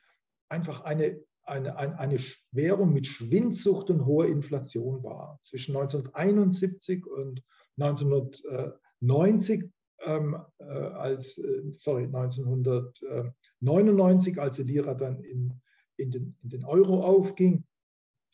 [0.50, 2.18] einfach eine, eine, eine,
[2.52, 5.40] Währung mit Schwindsucht und hoher Inflation war.
[5.42, 7.42] Zwischen 1971 und
[7.78, 9.72] 1990
[10.04, 15.62] ähm, äh, als, äh, sorry, 1999, als die Lira dann in,
[15.98, 17.66] in, den, in den Euro aufging,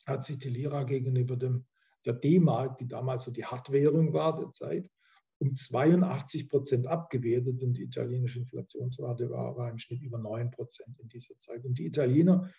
[0.05, 1.65] hat sich die Lira gegenüber dem
[2.07, 4.89] der D-Mark, die damals so die Hartwährung war der Zeit,
[5.39, 10.97] um 82 Prozent abgewertet und die italienische Inflationsrate war, war im Schnitt über 9 Prozent
[10.99, 11.63] in dieser Zeit.
[11.63, 12.49] Und die Italiener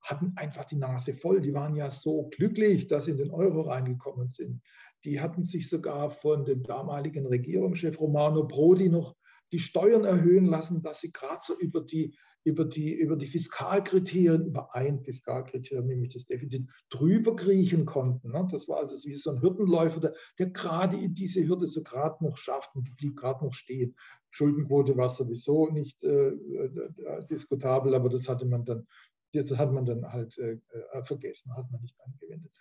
[0.00, 1.40] hatten einfach die Nase voll.
[1.40, 4.62] Die waren ja so glücklich, dass sie in den Euro reingekommen sind.
[5.04, 9.16] Die hatten sich sogar von dem damaligen Regierungschef Romano Prodi noch
[9.52, 14.46] die Steuern erhöhen lassen, dass sie gerade so über die über die, über die Fiskalkriterien,
[14.46, 18.32] über ein Fiskalkriterium, nämlich das Defizit, drüber kriechen konnten.
[18.32, 18.46] Ne?
[18.50, 22.22] Das war also wie so ein Hürdenläufer, der, der gerade in diese Hürde so gerade
[22.22, 23.96] noch schafft und blieb gerade noch stehen.
[24.30, 28.86] Schuldenquote war sowieso nicht äh, äh, diskutabel, aber das hatte man dann,
[29.32, 30.58] das hat man dann halt äh,
[30.92, 32.52] äh vergessen, hat man nicht angewendet.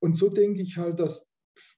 [0.00, 1.28] Und so denke ich halt, dass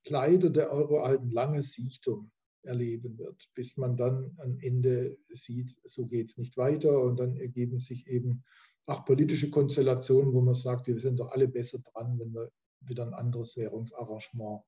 [0.05, 2.31] Kleider der Euro-Alten lange Siechtung
[2.65, 7.37] erleben wird, bis man dann am Ende sieht, so geht es nicht weiter und dann
[7.37, 8.45] ergeben sich eben
[8.87, 13.07] auch politische Konstellationen, wo man sagt, wir sind doch alle besser dran, wenn wir wieder
[13.07, 14.63] ein anderes Währungsarrangement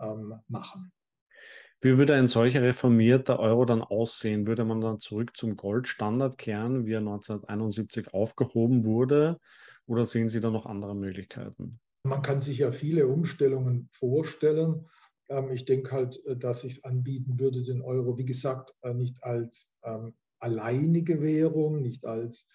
[0.00, 0.92] ähm, machen.
[1.80, 4.46] Wie würde ein solcher reformierter Euro dann aussehen?
[4.46, 9.38] Würde man dann zurück zum Goldstandard kehren, wie er 1971 aufgehoben wurde?
[9.86, 11.78] Oder sehen Sie da noch andere Möglichkeiten?
[12.02, 14.86] Man kann sich ja viele Umstellungen vorstellen.
[15.28, 19.22] Ähm, ich denke halt, äh, dass ich anbieten würde, den Euro, wie gesagt, äh, nicht
[19.22, 22.48] als ähm, alleinige Währung, nicht als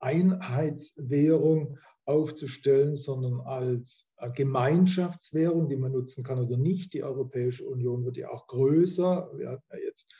[0.00, 6.92] Einheitswährung aufzustellen, sondern als äh, Gemeinschaftswährung, die man nutzen kann oder nicht.
[6.94, 9.30] Die Europäische Union wird ja auch größer.
[9.36, 10.12] Wir hatten ja jetzt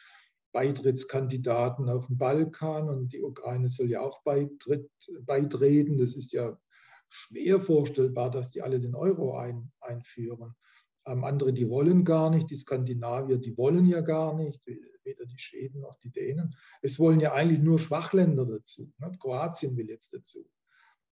[0.53, 4.91] Beitrittskandidaten auf dem Balkan und die Ukraine soll ja auch beitritt,
[5.23, 5.99] beitreten.
[5.99, 6.59] Das ist ja
[7.09, 10.55] schwer vorstellbar, dass die alle den Euro ein, einführen.
[11.07, 15.39] Ähm, andere, die wollen gar nicht, die Skandinavier, die wollen ja gar nicht, weder die
[15.39, 16.55] Schweden noch die Dänen.
[16.83, 18.93] Es wollen ja eigentlich nur Schwachländer dazu.
[18.99, 19.13] Ne?
[19.19, 20.47] Kroatien will jetzt dazu.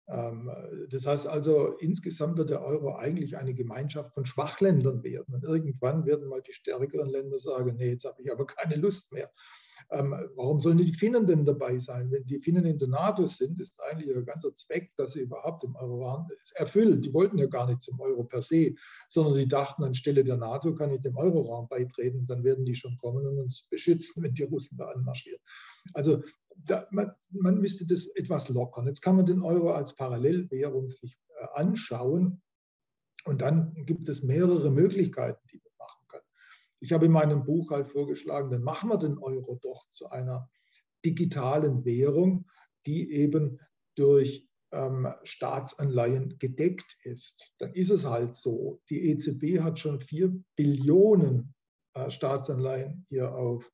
[0.08, 0.52] Ähm,
[0.90, 5.34] das heißt also, insgesamt wird der Euro eigentlich eine Gemeinschaft von Schwachländern werden.
[5.34, 9.12] Und irgendwann werden mal die stärkeren Länder sagen, nee, jetzt habe ich aber keine Lust
[9.14, 9.32] mehr.
[9.92, 12.12] Ähm, warum sollen die Finnen denn dabei sein?
[12.12, 15.64] Wenn die Finnen in der NATO sind, ist eigentlich ein ganzer Zweck, dass sie überhaupt
[15.64, 17.06] im Euro waren, erfüllt.
[17.06, 18.76] Die wollten ja gar nicht zum Euro per se,
[19.10, 22.98] sondern die dachten, anstelle der NATO kann ich dem Euroraum beitreten, dann werden die schon
[22.98, 25.40] kommen und uns beschützen, wenn die Russen da anmarschieren.
[25.94, 26.24] Also
[26.56, 28.88] da, man, man müsste das etwas lockern.
[28.88, 32.42] Jetzt kann man den Euro als Parallelwährung sich äh, anschauen
[33.26, 35.62] und dann gibt es mehrere Möglichkeiten, die
[36.80, 40.50] ich habe in meinem Buch halt vorgeschlagen, dann machen wir den Euro doch zu einer
[41.04, 42.48] digitalen Währung,
[42.86, 43.60] die eben
[43.96, 47.54] durch ähm, Staatsanleihen gedeckt ist.
[47.60, 48.82] Dann ist es halt so.
[48.90, 51.54] Die EZB hat schon vier Billionen
[51.94, 53.72] äh, Staatsanleihen hier auf,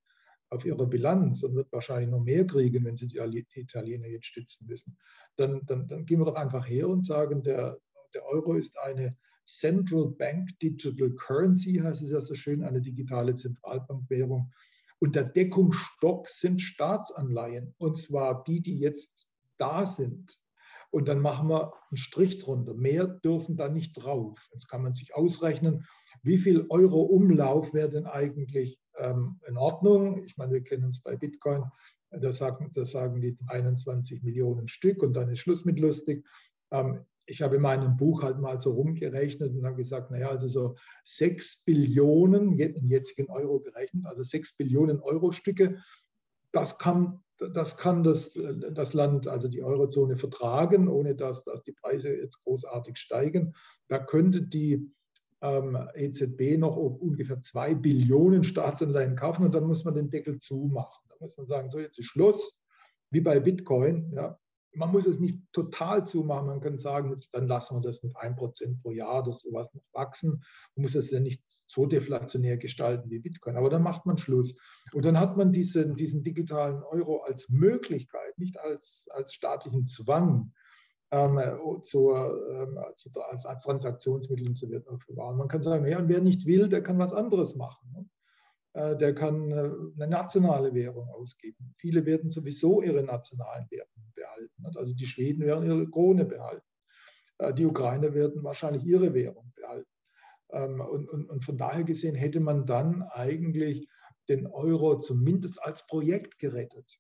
[0.50, 3.18] auf ihrer Bilanz und wird wahrscheinlich noch mehr kriegen, wenn sie die
[3.56, 4.98] Italiener jetzt stützen müssen.
[5.38, 7.80] Dann, dann, dann gehen wir doch einfach her und sagen, der,
[8.14, 13.36] der Euro ist eine Central Bank Digital Currency, heißt es ja so schön, eine digitale
[13.36, 14.52] Zentralbankwährung.
[15.00, 19.28] Und der Deckungsstock sind Staatsanleihen, und zwar die, die jetzt
[19.58, 20.40] da sind.
[20.92, 22.74] und dann machen wir einen Strich drunter.
[22.74, 24.50] Mehr dürfen da nicht drauf.
[24.52, 25.86] Jetzt kann man sich ausrechnen,
[26.22, 30.24] wie viel Euro Umlauf wäre denn eigentlich ähm, in Ordnung.
[30.26, 31.64] Ich meine, wir kennen es bei Bitcoin,
[32.12, 36.26] da sagen, da sagen die 21 Millionen Stück und dann ist Schluss mit lustig.
[36.72, 40.48] Ähm, ich habe in meinem Buch halt mal so rumgerechnet und habe gesagt, naja, also
[40.48, 45.82] so 6 Billionen, in jetzigen Euro gerechnet, also 6 Billionen Euro-Stücke,
[46.52, 48.38] das kann, das, kann das,
[48.74, 53.56] das Land, also die Eurozone, vertragen, ohne dass, dass die Preise jetzt großartig steigen.
[53.88, 54.92] Da könnte die
[55.42, 61.08] ähm, EZB noch ungefähr 2 Billionen Staatsanleihen kaufen und dann muss man den Deckel zumachen.
[61.08, 62.62] Da muss man sagen, so jetzt ist Schluss,
[63.10, 64.12] wie bei Bitcoin.
[64.14, 64.38] Ja,
[64.74, 66.48] man muss es nicht total zumachen.
[66.48, 70.44] Man kann sagen, dann lassen wir das mit 1% pro Jahr oder sowas noch wachsen.
[70.76, 73.58] Man muss es ja nicht so deflationär gestalten wie Bitcoin.
[73.58, 74.58] Aber dann macht man Schluss.
[74.94, 80.54] Und dann hat man diesen, diesen digitalen Euro als Möglichkeit, nicht als, als staatlichen Zwang,
[81.12, 81.40] ähm,
[81.84, 85.38] zur, ähm, als, als Transaktionsmittel zu verwahren.
[85.38, 87.92] Man kann sagen, ja, und wer nicht will, der kann was anderes machen.
[87.94, 88.06] Ne?
[88.74, 91.70] Äh, der kann äh, eine nationale Währung ausgeben.
[91.78, 93.91] Viele werden sowieso ihre nationalen Währungen
[94.58, 94.78] behalten.
[94.78, 96.66] Also die Schweden werden ihre Krone behalten.
[97.38, 99.90] Äh, die Ukrainer werden wahrscheinlich ihre Währung behalten.
[100.52, 103.88] Ähm, und, und, und von daher gesehen hätte man dann eigentlich
[104.30, 107.00] den Euro zumindest als Projekt gerettet.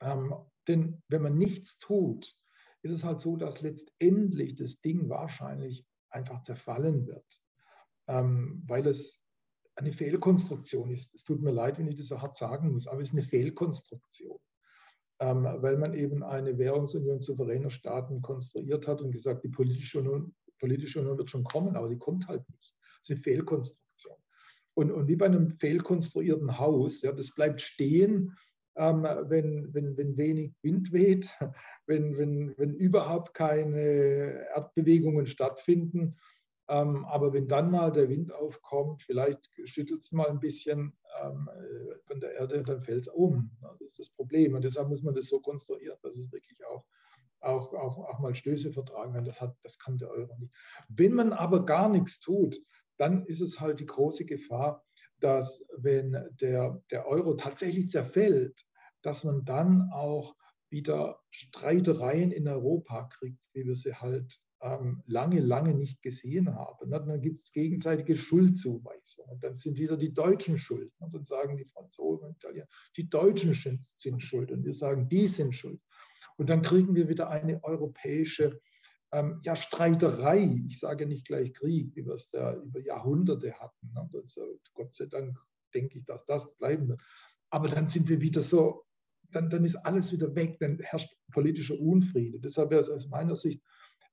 [0.00, 0.34] Ähm,
[0.66, 2.36] denn wenn man nichts tut,
[2.82, 7.40] ist es halt so, dass letztendlich das Ding wahrscheinlich einfach zerfallen wird,
[8.06, 9.20] ähm, weil es
[9.74, 11.14] eine Fehlkonstruktion ist.
[11.14, 13.22] Es tut mir leid, wenn ich das so hart sagen muss, aber es ist eine
[13.22, 14.38] Fehlkonstruktion,
[15.18, 21.00] weil man eben eine Währungsunion souveräner Staaten konstruiert hat und gesagt, die politische Union, politische
[21.00, 22.74] Union wird schon kommen, aber die kommt halt nicht.
[23.02, 24.16] Es ist eine Fehlkonstruktion.
[24.74, 28.36] Und, und wie bei einem fehlkonstruierten Haus, ja, das bleibt stehen,
[28.76, 31.36] ähm, wenn, wenn, wenn wenig Wind weht,
[31.86, 36.16] wenn, wenn, wenn überhaupt keine Erdbewegungen stattfinden
[36.68, 40.92] ähm, aber wenn dann mal der Wind aufkommt, vielleicht schüttelt es mal ein bisschen ähm,
[42.06, 43.50] von der Erde, dann fällt es um.
[43.60, 44.54] Das ist das Problem.
[44.54, 46.84] Und deshalb muss man das so konstruieren, dass es wirklich auch,
[47.40, 49.24] auch, auch, auch mal Stöße vertragen kann.
[49.24, 50.52] Das, hat, das kann der Euro nicht.
[50.88, 52.60] Wenn man aber gar nichts tut,
[52.96, 54.84] dann ist es halt die große Gefahr,
[55.20, 58.64] dass wenn der, der Euro tatsächlich zerfällt,
[59.02, 60.36] dass man dann auch
[60.70, 64.40] wieder Streitereien in Europa kriegt, wie wir sie halt
[65.06, 66.90] lange, lange nicht gesehen haben.
[66.90, 69.38] Dann gibt es gegenseitige Schuldzuweisungen.
[69.40, 70.92] Dann sind wieder die Deutschen schuld.
[70.98, 72.66] Und dann sagen die Franzosen und Italiener,
[72.96, 73.56] die Deutschen
[73.96, 74.50] sind schuld.
[74.50, 75.80] Und wir sagen, die sind schuld.
[76.36, 78.60] Und dann kriegen wir wieder eine europäische
[79.12, 80.62] ähm, ja, Streiterei.
[80.66, 83.94] Ich sage nicht gleich Krieg, wie wir es da über Jahrhunderte hatten.
[84.12, 85.38] Und so, Gott sei Dank
[85.74, 87.02] denke ich, dass das bleiben wird.
[87.50, 88.84] Aber dann sind wir wieder so,
[89.30, 92.40] dann, dann ist alles wieder weg, dann herrscht politischer Unfriede.
[92.40, 93.62] Deshalb wäre es aus meiner Sicht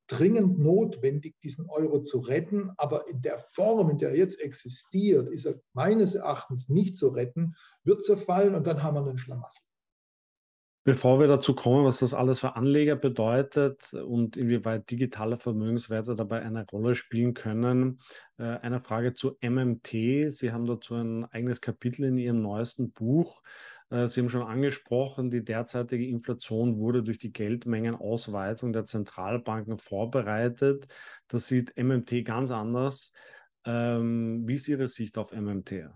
[0.07, 2.71] dringend notwendig, diesen Euro zu retten.
[2.77, 7.09] Aber in der Form, in der er jetzt existiert, ist er meines Erachtens nicht zu
[7.09, 9.63] retten, wird zerfallen und dann haben wir einen Schlamassel.
[10.87, 16.43] Bevor wir dazu kommen, was das alles für Anleger bedeutet und inwieweit digitale Vermögenswerte dabei
[16.43, 17.99] eine Rolle spielen können,
[18.37, 20.29] äh, eine Frage zu MMT.
[20.29, 23.41] Sie haben dazu ein eigenes Kapitel in Ihrem neuesten Buch.
[23.89, 30.87] Äh, Sie haben schon angesprochen, die derzeitige Inflation wurde durch die Geldmengenausweitung der Zentralbanken vorbereitet.
[31.27, 33.11] Das sieht MMT ganz anders.
[33.65, 35.89] Ähm, wie ist Ihre Sicht auf MMT?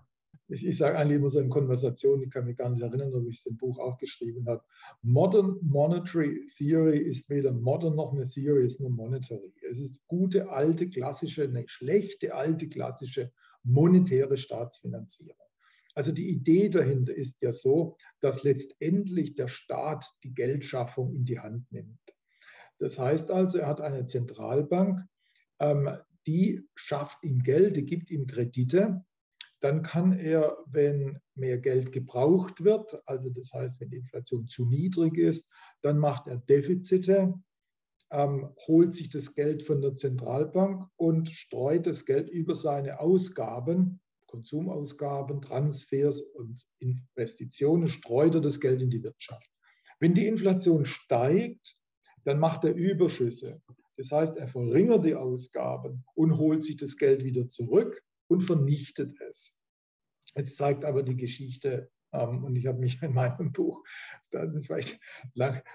[0.51, 3.27] Ich, ich sage eigentlich immer so in Konversationen, ich kann mich gar nicht erinnern, ob
[3.27, 4.63] ich es im Buch auch geschrieben habe.
[5.03, 9.53] Modern Monetary Theory ist weder modern noch eine Theory, ist nur monetary.
[9.69, 13.31] Es ist gute, alte, klassische, eine schlechte, alte, klassische
[13.63, 15.48] monetäre Staatsfinanzierung.
[15.99, 21.39] Also die Idee dahinter ist ja so, dass letztendlich der Staat die Geldschaffung in die
[21.39, 21.99] Hand nimmt.
[22.77, 25.01] Das heißt also, er hat eine Zentralbank,
[25.59, 25.89] ähm,
[26.25, 29.03] die schafft ihm Geld, die gibt ihm Kredite.
[29.59, 34.69] Dann kann er, wenn mehr Geld gebraucht wird, also das heißt, wenn die Inflation zu
[34.69, 35.51] niedrig ist,
[35.81, 37.33] dann macht er Defizite,
[38.09, 43.99] ähm, holt sich das Geld von der Zentralbank und streut das Geld über seine Ausgaben
[44.29, 49.49] Konsumausgaben, Transfers und Investitionen streut er das Geld in die Wirtschaft.
[49.99, 51.75] Wenn die Inflation steigt,
[52.23, 53.61] dann macht er Überschüsse.
[53.97, 59.19] Das heißt, er verringert die Ausgaben und holt sich das Geld wieder zurück und vernichtet
[59.27, 59.59] es.
[60.35, 63.83] Jetzt zeigt aber die Geschichte, ähm, und ich habe mich in meinem Buch
[64.61, 64.99] vielleicht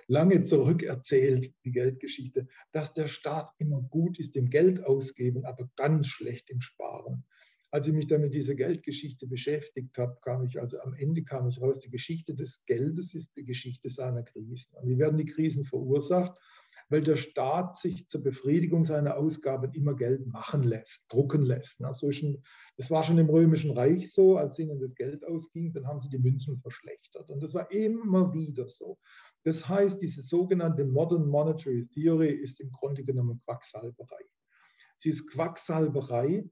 [0.06, 5.68] lange zurück erzählt, die Geldgeschichte, dass der Staat immer gut ist im Geld ausgeben, aber
[5.76, 7.24] ganz schlecht im Sparen
[7.74, 11.48] als ich mich dann mit dieser Geldgeschichte beschäftigt habe, kam ich, also am Ende kam
[11.48, 14.76] ich raus, die Geschichte des Geldes ist die Geschichte seiner Krisen.
[14.76, 16.38] Und wie werden die Krisen verursacht?
[16.88, 21.82] weil der Staat sich zur Befriedigung seiner Ausgaben immer Geld machen lässt, drucken lässt.
[21.82, 22.10] Also
[22.76, 26.10] das war schon im Römischen Reich so, als ihnen das Geld ausging, dann haben sie
[26.10, 27.30] die Münzen verschlechtert.
[27.30, 28.98] Und das war immer wieder so.
[29.44, 34.24] Das heißt, diese sogenannte Modern Monetary Theory ist im Grunde genommen Quacksalberei.
[34.96, 36.44] Sie ist Quacksalberei,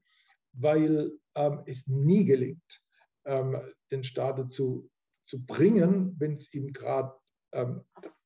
[0.53, 2.81] weil ähm, es nie gelingt,
[3.25, 3.59] ähm,
[3.91, 4.89] den Staat dazu
[5.25, 7.13] zu bringen, wenn es ihm gerade,
[7.53, 7.83] ähm,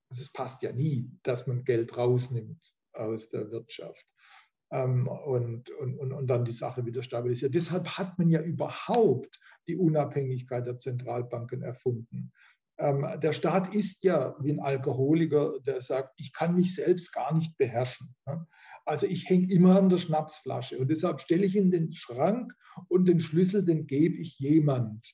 [0.09, 2.61] also es passt ja nie, dass man Geld rausnimmt
[2.93, 4.05] aus der Wirtschaft
[4.71, 7.55] ähm, und, und, und, dann die Sache wieder stabilisiert.
[7.55, 12.32] Deshalb hat man ja überhaupt die Unabhängigkeit der Zentralbanken erfunden.
[12.80, 17.34] Ähm, der Staat ist ja wie ein Alkoholiker, der sagt, ich kann mich selbst gar
[17.34, 18.15] nicht beherrschen.
[18.25, 18.45] Ne?
[18.88, 22.53] Also ich hänge immer an der Schnapsflasche und deshalb stelle ich in den Schrank
[22.88, 25.13] und den Schlüssel, den gebe ich jemand,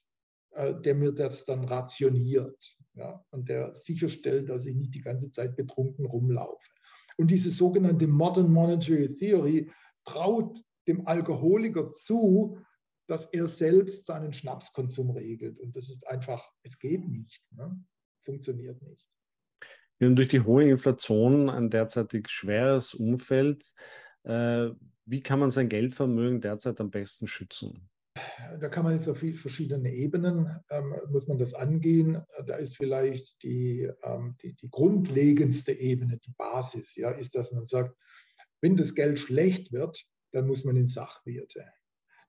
[0.51, 5.31] äh, der mir das dann rationiert ja, und der sicherstellt, dass ich nicht die ganze
[5.31, 6.69] Zeit betrunken rumlaufe.
[7.17, 9.71] Und diese sogenannte Modern Monetary Theory
[10.05, 12.57] traut dem Alkoholiker zu,
[13.07, 15.59] dass er selbst seinen Schnapskonsum regelt.
[15.59, 17.83] Und das ist einfach, es geht nicht, ne?
[18.23, 19.07] funktioniert nicht.
[19.97, 23.73] Wir haben durch die hohe Inflation ein derzeitig schweres Umfeld.
[24.23, 24.69] Äh,
[25.05, 27.89] wie kann man sein Geldvermögen derzeit am besten schützen?
[28.59, 32.21] Da kann man jetzt auf verschiedene Ebenen, ähm, muss man das angehen.
[32.45, 37.65] Da ist vielleicht die, ähm, die, die, grundlegendste Ebene, die Basis, ja, ist, dass man
[37.65, 37.95] sagt,
[38.61, 41.65] wenn das Geld schlecht wird, dann muss man in Sachwerte.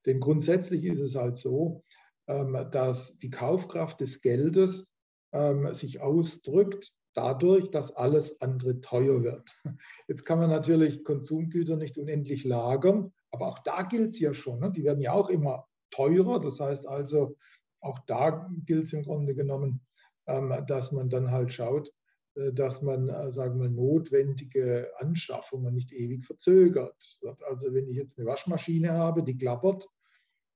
[0.06, 1.84] Denn grundsätzlich ist es halt so,
[2.28, 4.94] ähm, dass die Kaufkraft des Geldes
[5.32, 9.50] ähm, sich ausdrückt dadurch, dass alles andere teuer wird.
[10.08, 14.60] Jetzt kann man natürlich Konsumgüter nicht unendlich lagern, aber auch da gilt es ja schon.
[14.60, 14.70] Ne?
[14.70, 16.40] Die werden ja auch immer teurer.
[16.40, 17.36] Das heißt also,
[17.80, 19.80] auch da gilt es im Grunde genommen,
[20.26, 21.92] ähm, dass man dann halt schaut,
[22.34, 26.96] äh, dass man, äh, sagen wir, notwendige Anschaffungen nicht ewig verzögert.
[27.48, 29.86] Also wenn ich jetzt eine Waschmaschine habe, die klappert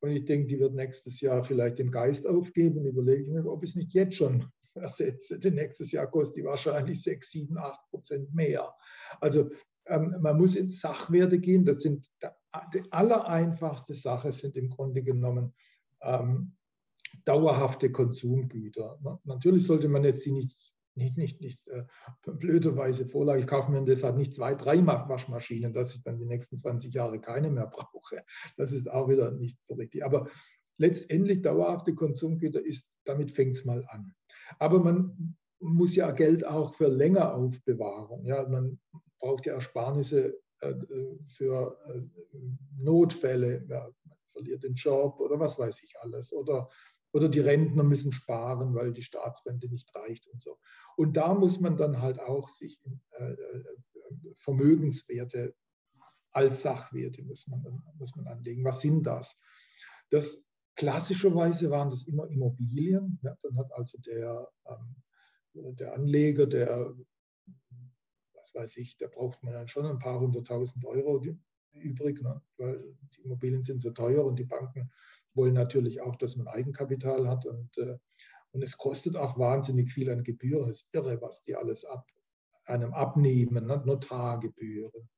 [0.01, 3.63] und ich denke, die wird nächstes Jahr vielleicht den Geist aufgeben, überlege ich mir, ob
[3.63, 5.39] ich es nicht jetzt schon ersetze.
[5.39, 8.75] Denn nächstes Jahr kostet die wahrscheinlich 6, 7, 8 Prozent mehr.
[9.21, 9.51] Also
[9.87, 11.65] ähm, man muss ins Sachwerte gehen.
[11.65, 12.11] Das sind
[12.73, 15.55] die allereinfachste Sache sind im Grunde genommen
[16.01, 16.57] ähm,
[17.25, 18.99] dauerhafte Konsumgüter.
[19.25, 21.85] Natürlich sollte man jetzt die nicht, nicht, nicht, nicht äh,
[22.27, 23.41] blöderweise vorlage.
[23.41, 27.21] Ich kaufe mir deshalb nicht zwei, drei Waschmaschinen, dass ich dann die nächsten 20 Jahre
[27.21, 28.25] keine mehr brauche.
[28.57, 30.05] Das ist auch wieder nicht so richtig.
[30.05, 30.29] Aber
[30.79, 34.15] letztendlich dauerhafte Konsumgüter ist, damit fängt es mal an.
[34.59, 38.25] Aber man muss ja Geld auch für länger aufbewahren.
[38.25, 38.81] Ja, man
[39.19, 40.75] braucht ja Ersparnisse äh,
[41.27, 42.01] für äh,
[42.77, 46.33] Notfälle, ja, man verliert den Job oder was weiß ich alles.
[46.33, 46.69] Oder,
[47.13, 50.59] oder die Rentner müssen sparen, weil die Staatsrente nicht reicht und so.
[50.97, 52.81] Und da muss man dann halt auch sich
[53.13, 53.35] äh,
[54.37, 55.55] Vermögenswerte
[56.33, 58.65] als Sachwerte muss man, muss man anlegen.
[58.65, 59.41] Was sind das?
[60.11, 60.45] Das
[60.79, 63.19] klassischerweise waren das immer Immobilien.
[63.23, 66.95] Ja, dann hat also der, ähm, der Anleger, der
[68.35, 71.21] was weiß ich, da braucht man dann schon ein paar hunderttausend Euro
[71.73, 72.41] übrig, ne?
[72.57, 74.91] weil die Immobilien sind so teuer und die Banken
[75.35, 77.99] wollen natürlich auch, dass man Eigenkapital hat und, äh,
[78.53, 80.71] und es kostet auch wahnsinnig viel an Gebühren.
[80.71, 82.07] Es ist irre, was die alles ab,
[82.65, 83.83] einem abnehmen, ne?
[83.85, 85.09] Notargebühren,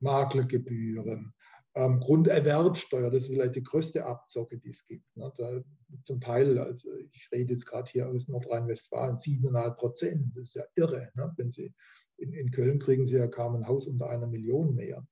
[0.00, 1.34] Maklergebühren,
[1.78, 5.16] ähm, Grunderwerbsteuer, das ist vielleicht die größte Abzocke, die es gibt.
[5.16, 5.32] Ne?
[5.38, 5.62] Da,
[6.04, 10.64] zum Teil, also ich rede jetzt gerade hier aus Nordrhein-Westfalen, 7,5 Prozent, das ist ja
[10.74, 11.32] irre, ne?
[11.36, 11.72] wenn Sie
[12.16, 15.06] in, in, Köln kriegen sie ja kaum ein Haus unter einer Million mehr.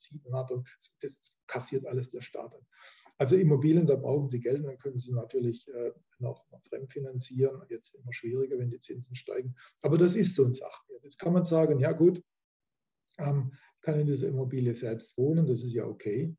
[1.00, 2.52] Das kassiert alles der Staat.
[3.16, 7.62] Also Immobilien, da brauchen sie Geld, dann können sie natürlich äh, noch, noch fremdfinanzieren.
[7.68, 9.54] Jetzt immer schwieriger, wenn die Zinsen steigen.
[9.82, 11.04] Aber das ist so ein Sachwert.
[11.04, 12.20] Jetzt kann man sagen, ja gut,
[13.18, 13.52] ähm,
[13.82, 16.34] kann in dieser Immobilie selbst wohnen, das ist ja okay.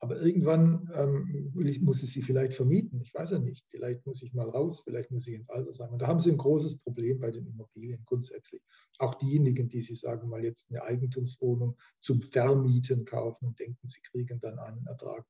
[0.00, 3.00] Aber irgendwann ähm, muss ich sie vielleicht vermieten.
[3.00, 3.64] Ich weiß ja nicht.
[3.70, 5.90] Vielleicht muss ich mal raus, vielleicht muss ich ins Alter sein.
[5.90, 8.62] Und da haben Sie ein großes Problem bei den Immobilien grundsätzlich.
[8.98, 14.00] Auch diejenigen, die Sie sagen, mal jetzt eine Eigentumswohnung zum Vermieten kaufen und denken, sie
[14.02, 15.24] kriegen dann einen Ertrag.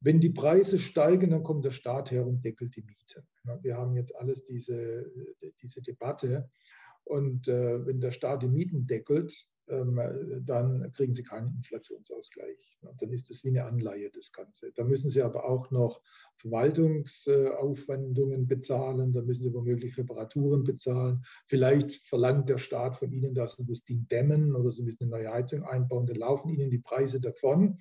[0.00, 3.24] Wenn die Preise steigen, dann kommt der Staat her und deckelt die Miete.
[3.62, 5.10] Wir haben jetzt alles diese,
[5.62, 6.50] diese Debatte.
[7.04, 12.78] Und äh, wenn der Staat die Mieten deckelt, dann kriegen sie keinen Inflationsausgleich.
[12.98, 14.72] Dann ist das wie eine Anleihe, das Ganze.
[14.72, 16.02] Da müssen sie aber auch noch
[16.38, 21.22] Verwaltungsaufwendungen bezahlen, da müssen sie womöglich Reparaturen bezahlen.
[21.46, 25.12] Vielleicht verlangt der Staat von ihnen, dass sie das Ding dämmen oder sie müssen eine
[25.12, 27.78] neue Heizung einbauen, dann laufen ihnen die Preise davon.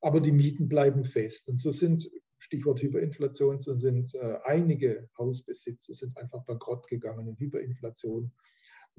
[0.00, 1.48] Aber die Mieten bleiben fest.
[1.48, 2.08] Und so sind
[2.38, 8.30] Stichwort Hyperinflation, so sind äh, einige Hausbesitzer sind einfach bankrott gegangen in Hyperinflation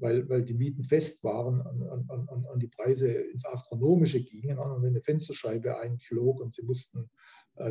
[0.00, 4.58] weil, weil die Mieten fest waren und, und, und, und die Preise ins Astronomische gingen.
[4.58, 7.10] Und wenn eine Fensterscheibe einflog und sie mussten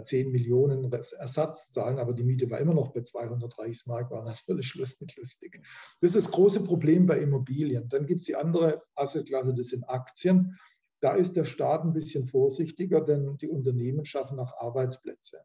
[0.03, 4.23] 10 äh, Millionen Ersatz zahlen, aber die Miete war immer noch bei 200 Reichsmark, war
[4.23, 5.61] natürlich Schluss mit lustig.
[6.01, 7.89] Das ist das große Problem bei Immobilien.
[7.89, 10.57] Dann gibt es die andere Assetklasse, das sind Aktien.
[11.01, 15.39] Da ist der Staat ein bisschen vorsichtiger, denn die Unternehmen schaffen auch Arbeitsplätze.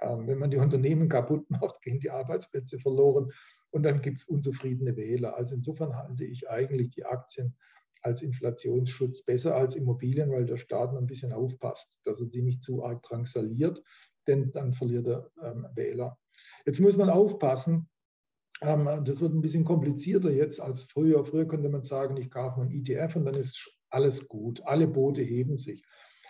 [0.00, 3.32] Ähm, wenn man die Unternehmen kaputt macht, gehen die Arbeitsplätze verloren
[3.70, 5.36] und dann gibt es unzufriedene Wähler.
[5.36, 7.56] Also insofern halte ich eigentlich die Aktien
[8.02, 12.62] als Inflationsschutz besser als Immobilien, weil der Staat ein bisschen aufpasst, dass er die nicht
[12.62, 13.82] zu arg drangsaliert,
[14.26, 16.18] denn dann verliert er ähm, Wähler.
[16.66, 17.88] Jetzt muss man aufpassen,
[18.60, 21.24] ähm, das wird ein bisschen komplizierter jetzt als früher.
[21.24, 25.22] Früher konnte man sagen, ich kaufe einen ETF und dann ist alles gut, alle Boote
[25.22, 25.82] heben sich.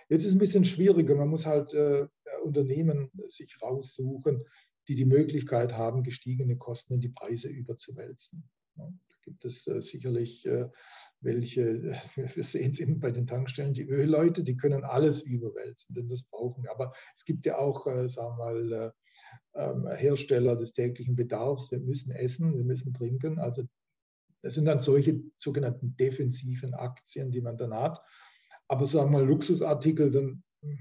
[0.09, 2.07] Jetzt ist es ein bisschen schwieriger, man muss halt äh,
[2.45, 4.45] Unternehmen sich raussuchen,
[4.89, 8.49] die die Möglichkeit haben, gestiegene Kosten in die Preise überzuwälzen.
[8.77, 8.93] Da
[9.23, 10.69] gibt es äh, sicherlich äh,
[11.25, 16.09] welche, wir sehen es eben bei den Tankstellen, die Ölleute, die können alles überwälzen, denn
[16.09, 16.71] das brauchen wir.
[16.71, 18.91] Aber es gibt ja auch, äh, sagen wir mal, äh,
[19.55, 21.71] ähm, Hersteller des täglichen Bedarfs.
[21.71, 23.39] Wir müssen essen, wir müssen trinken.
[23.39, 23.65] Also
[24.43, 28.01] das sind dann solche sogenannten defensiven Aktien, die man dann hat.
[28.69, 30.79] Aber sagen wir mal Luxusartikel, dann hm,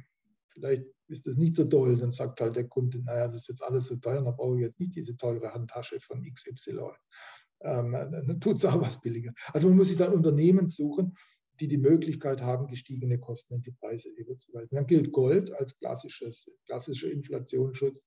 [0.50, 1.98] vielleicht ist das nicht so toll.
[1.98, 4.62] Dann sagt halt der Kunde, naja, das ist jetzt alles so teuer, dann brauche ich
[4.62, 6.92] jetzt nicht diese teure Handtasche von XY
[7.64, 9.34] ähm, dann tut es auch was billiger.
[9.54, 11.18] Also man muss sich dann Unternehmen suchen,
[11.60, 14.76] die die Möglichkeit haben, gestiegene Kosten in die Preise überzuweisen.
[14.76, 18.06] Dann gilt Gold als klassisches, klassischer Inflationsschutz.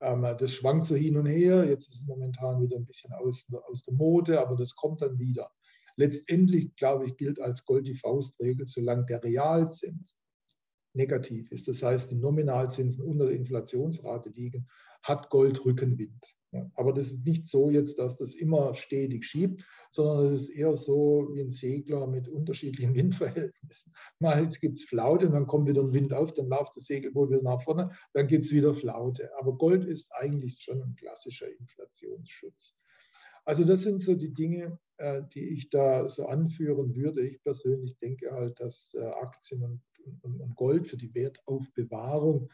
[0.00, 1.66] Ähm, das schwankt so hin und her.
[1.68, 5.18] Jetzt ist es momentan wieder ein bisschen aus, aus der Mode, aber das kommt dann
[5.18, 5.50] wieder.
[5.96, 10.16] Letztendlich, glaube ich, gilt als Gold die Faustregel, solange der Realzins
[10.96, 14.68] negativ ist, das heißt, die Nominalzinsen unter der Inflationsrate liegen,
[15.02, 16.36] hat Gold Rückenwind.
[16.74, 20.74] Aber das ist nicht so jetzt, dass das immer stetig schiebt, sondern es ist eher
[20.76, 23.92] so wie ein Segler mit unterschiedlichen Windverhältnissen.
[24.18, 27.42] Mal gibt es Flaute, dann kommt wieder ein Wind auf, dann läuft das Segelboot wieder
[27.42, 29.30] nach vorne, dann gibt es wieder Flaute.
[29.38, 32.80] Aber Gold ist eigentlich schon ein klassischer Inflationsschutz.
[33.44, 37.26] Also das sind so die Dinge, äh, die ich da so anführen würde.
[37.26, 39.82] Ich persönlich denke halt, dass äh, Aktien und,
[40.54, 42.50] Gold für die Wertaufbewahrung,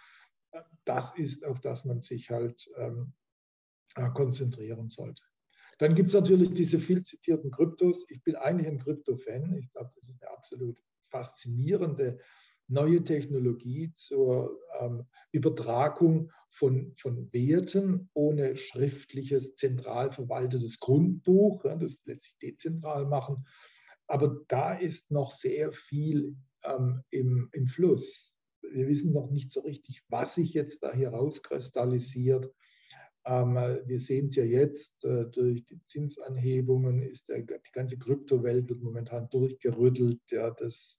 [0.85, 3.13] das ist, auf das man sich halt ähm,
[3.97, 5.23] äh, konzentrieren sollte.
[5.79, 8.07] Dann gibt es natürlich diese viel zitierten Kryptos.
[8.11, 9.57] Ich bin eigentlich ein Krypto-Fan.
[9.57, 10.79] Ich glaube, das ist eine absolut
[11.11, 12.19] faszinierende
[12.69, 21.65] neue Technologie zur ähm, Übertragung von, von Werten ohne schriftliches, zentral verwaltetes Grundbuch.
[21.65, 23.47] Ja, das lässt sich dezentral machen.
[24.07, 28.35] Aber da ist noch sehr viel ähm, im, im Fluss.
[28.63, 32.53] Wir wissen noch nicht so richtig, was sich jetzt da hier rauskristallisiert.
[33.25, 38.69] Ähm, wir sehen es ja jetzt äh, durch die Zinsanhebungen, ist der, die ganze Kryptowelt
[38.69, 40.99] wird momentan durchgerüttelt, ja, das,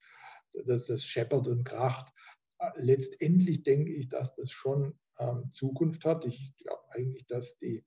[0.65, 2.13] das, das scheppert und kracht.
[2.59, 6.25] Äh, letztendlich denke ich, dass das schon ähm, Zukunft hat.
[6.25, 7.83] Ich glaube eigentlich, dass die,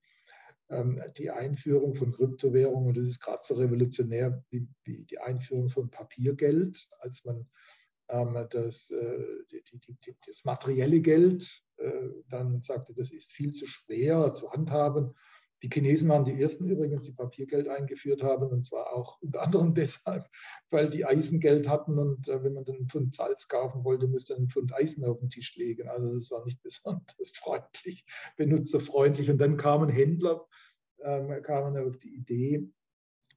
[1.16, 6.88] die Einführung von Kryptowährungen, das ist gerade so revolutionär wie, wie die Einführung von Papiergeld,
[6.98, 7.48] als man
[8.08, 13.52] ähm, das, äh, die, die, die, das materielle Geld äh, dann sagte, das ist viel
[13.52, 15.14] zu schwer zu handhaben.
[15.62, 19.74] Die Chinesen waren die ersten übrigens, die Papiergeld eingeführt haben, und zwar auch unter anderem
[19.74, 20.28] deshalb,
[20.70, 24.34] weil die Eisengeld hatten und äh, wenn man dann einen Pfund Salz kaufen wollte, musste
[24.34, 25.88] man einen Pfund Eisen auf den Tisch legen.
[25.88, 28.04] Also das war nicht besonders freundlich,
[28.36, 29.30] benutzerfreundlich.
[29.30, 30.46] Und dann kamen Händler,
[31.02, 32.70] ähm, kamen auf die Idee,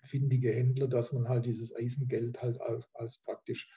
[0.03, 3.70] findige Händler, dass man halt dieses Eisengeld halt als, als praktisch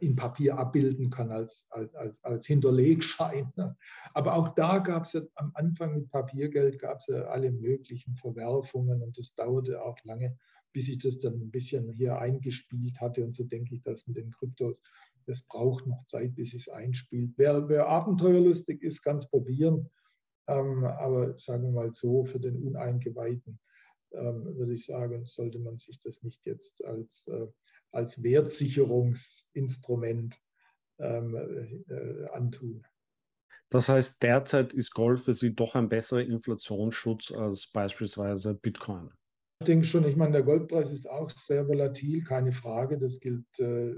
[0.00, 3.52] in Papier abbilden kann als, als, als, als Hinterlegschein.
[4.14, 8.16] Aber auch da gab es ja am Anfang mit Papiergeld gab es ja alle möglichen
[8.16, 10.36] Verwerfungen und es dauerte auch lange,
[10.72, 13.24] bis sich das dann ein bisschen hier eingespielt hatte.
[13.24, 14.80] Und so denke ich, dass mit den Kryptos,
[15.26, 17.32] das braucht noch Zeit, bis es einspielt.
[17.36, 19.88] Wer, wer abenteuerlustig ist, kann es probieren.
[20.48, 23.58] Ähm, aber sagen wir mal so, für den Uneingeweihten
[24.12, 27.46] ähm, würde ich sagen, sollte man sich das nicht jetzt als äh,
[27.92, 30.38] als Wertsicherungsinstrument
[30.98, 32.84] ähm, äh, antun.
[33.70, 39.10] Das heißt, derzeit ist Gold für Sie doch ein besserer Inflationsschutz als beispielsweise Bitcoin.
[39.60, 43.44] Ich denke schon, ich meine, der Goldpreis ist auch sehr volatil, keine Frage, das gilt,
[43.58, 43.92] äh,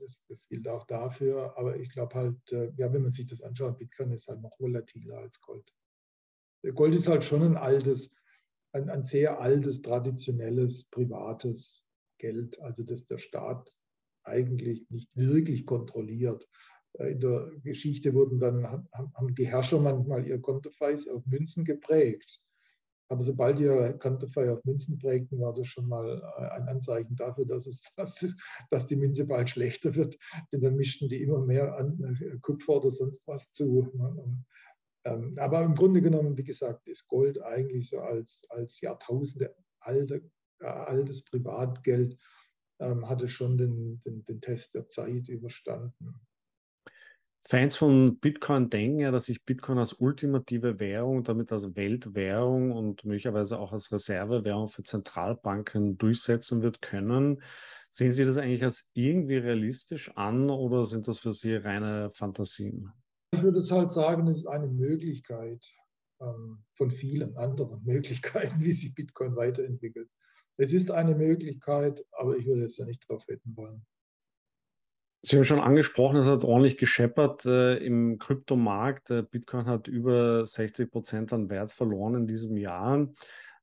[0.00, 1.56] das, das gilt auch dafür.
[1.56, 4.58] Aber ich glaube halt, äh, ja, wenn man sich das anschaut, Bitcoin ist halt noch
[4.58, 5.72] volatiler als Gold.
[6.74, 8.10] Gold ist halt schon ein altes,
[8.72, 11.86] ein, ein sehr altes, traditionelles, privates
[12.18, 13.70] Geld, also das der Staat
[14.24, 16.48] eigentlich nicht wirklich kontrolliert.
[16.94, 22.40] Äh, in der Geschichte wurden dann, haben die Herrscher manchmal ihr Kontoveis auf Münzen geprägt.
[23.08, 27.66] Aber sobald ihr Konterfei auf Münzen prägten, war das schon mal ein Anzeichen dafür, dass,
[27.66, 27.92] es,
[28.70, 30.18] dass, die Münze bald schlechter wird.
[30.50, 33.92] Denn dann mischten die immer mehr an Kupfer oder sonst was zu.
[35.04, 40.14] Ähm, aber im Grunde genommen, wie gesagt, ist Gold eigentlich so als, als Jahrtausende alte,
[40.16, 40.20] äh,
[40.64, 42.18] altes Privatgeld,
[42.80, 46.20] ähm, hatte schon den, den, den Test der Zeit überstanden.
[47.46, 53.04] Fans von Bitcoin denken ja, dass sich Bitcoin als ultimative Währung, damit als Weltwährung und
[53.04, 57.42] möglicherweise auch als Reservewährung für Zentralbanken durchsetzen wird können.
[57.90, 62.90] Sehen Sie das eigentlich als irgendwie realistisch an oder sind das für Sie reine Fantasien?
[63.32, 65.62] Ich würde es halt sagen, es ist eine Möglichkeit
[66.22, 70.08] ähm, von vielen anderen Möglichkeiten, wie sich Bitcoin weiterentwickelt.
[70.56, 73.84] Es ist eine Möglichkeit, aber ich würde jetzt ja nicht darauf wetten wollen.
[75.26, 79.10] Sie haben schon angesprochen, es hat ordentlich gescheppert äh, im Kryptomarkt.
[79.10, 83.08] Äh, Bitcoin hat über 60 Prozent an Wert verloren in diesem Jahr.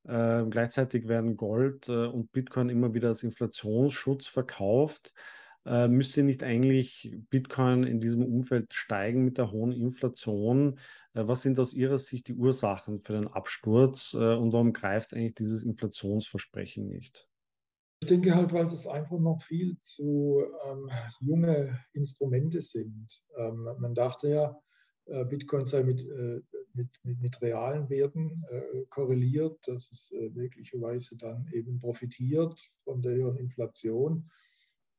[0.04, 5.14] Äh, gleichzeitig werden Gold äh, und Bitcoin immer wieder als Inflationsschutz verkauft.
[5.66, 10.80] Äh, müsste nicht eigentlich Bitcoin in diesem Umfeld steigen mit der hohen Inflation?
[11.14, 15.14] Äh, was sind aus Ihrer Sicht die Ursachen für den Absturz äh, und warum greift
[15.14, 17.28] eigentlich dieses Inflationsversprechen nicht?
[18.04, 20.90] Ich denke halt, weil es einfach noch viel zu ähm,
[21.20, 23.24] junge Instrumente sind.
[23.38, 24.60] Ähm, man dachte ja,
[25.06, 26.42] äh, Bitcoin sei mit, äh,
[26.74, 33.04] mit, mit, mit, realen Werten äh, korreliert, dass es äh, möglicherweise dann eben profitiert von
[33.04, 34.30] der höheren Inflation.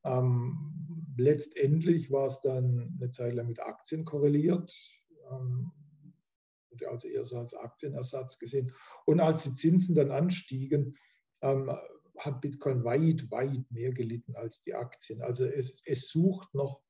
[0.05, 4.72] Ähm, letztendlich war es dann eine Zeit lang mit Aktien korreliert.
[5.30, 5.72] Ähm,
[6.88, 8.72] also eher so als Aktienersatz gesehen.
[9.05, 10.94] Und als die Zinsen dann anstiegen,
[11.42, 11.70] ähm,
[12.18, 15.22] hat Bitcoin weit, weit mehr gelitten als die Aktien.
[15.22, 16.80] Also es, es sucht noch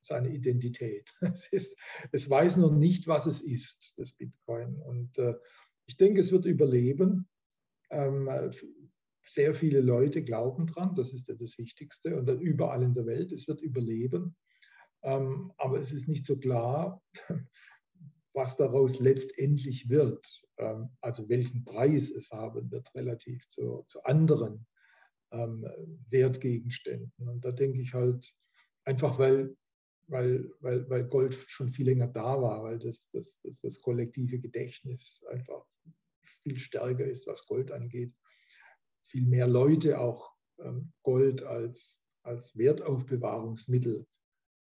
[0.00, 1.12] seine Identität.
[1.20, 1.78] Es, ist,
[2.12, 4.80] es weiß noch nicht, was es ist, das Bitcoin.
[4.82, 5.34] Und äh,
[5.86, 7.28] ich denke, es wird überleben.
[7.90, 8.28] Ähm,
[9.28, 13.32] sehr viele Leute glauben dran, das ist ja das Wichtigste, und überall in der Welt,
[13.32, 14.36] es wird überleben.
[15.02, 17.02] Ähm, aber es ist nicht so klar,
[18.34, 20.26] was daraus letztendlich wird,
[20.58, 24.66] ähm, also welchen Preis es haben wird relativ zu, zu anderen
[25.32, 25.66] ähm,
[26.10, 27.28] Wertgegenständen.
[27.28, 28.32] Und da denke ich halt
[28.84, 29.56] einfach, weil,
[30.08, 34.38] weil, weil, weil Gold schon viel länger da war, weil das, das, das, das kollektive
[34.38, 35.64] Gedächtnis einfach
[36.22, 38.12] viel stärker ist, was Gold angeht.
[39.06, 44.06] Viel mehr Leute auch ähm, Gold als, als Wertaufbewahrungsmittel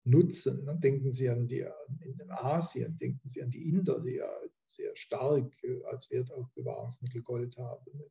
[0.05, 0.65] nutzen.
[0.65, 1.67] Dann denken Sie an die
[2.01, 4.31] in Asien, denken Sie an die Inder, die ja
[4.67, 8.03] sehr stark äh, als Wertaufbewahrungsmittel Gold haben.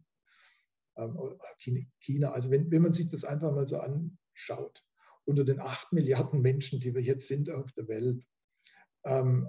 [0.98, 1.18] Ähm,
[2.00, 4.84] China, also wenn, wenn man sich das einfach mal so anschaut,
[5.26, 8.26] unter den acht Milliarden Menschen, die wir jetzt sind auf der Welt,
[9.06, 9.48] ähm,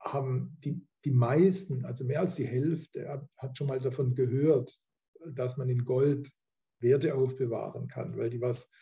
[0.00, 4.80] haben die, die meisten, also mehr als die Hälfte, hat schon mal davon gehört,
[5.34, 6.32] dass man in Gold
[6.80, 8.72] Werte aufbewahren kann, weil die was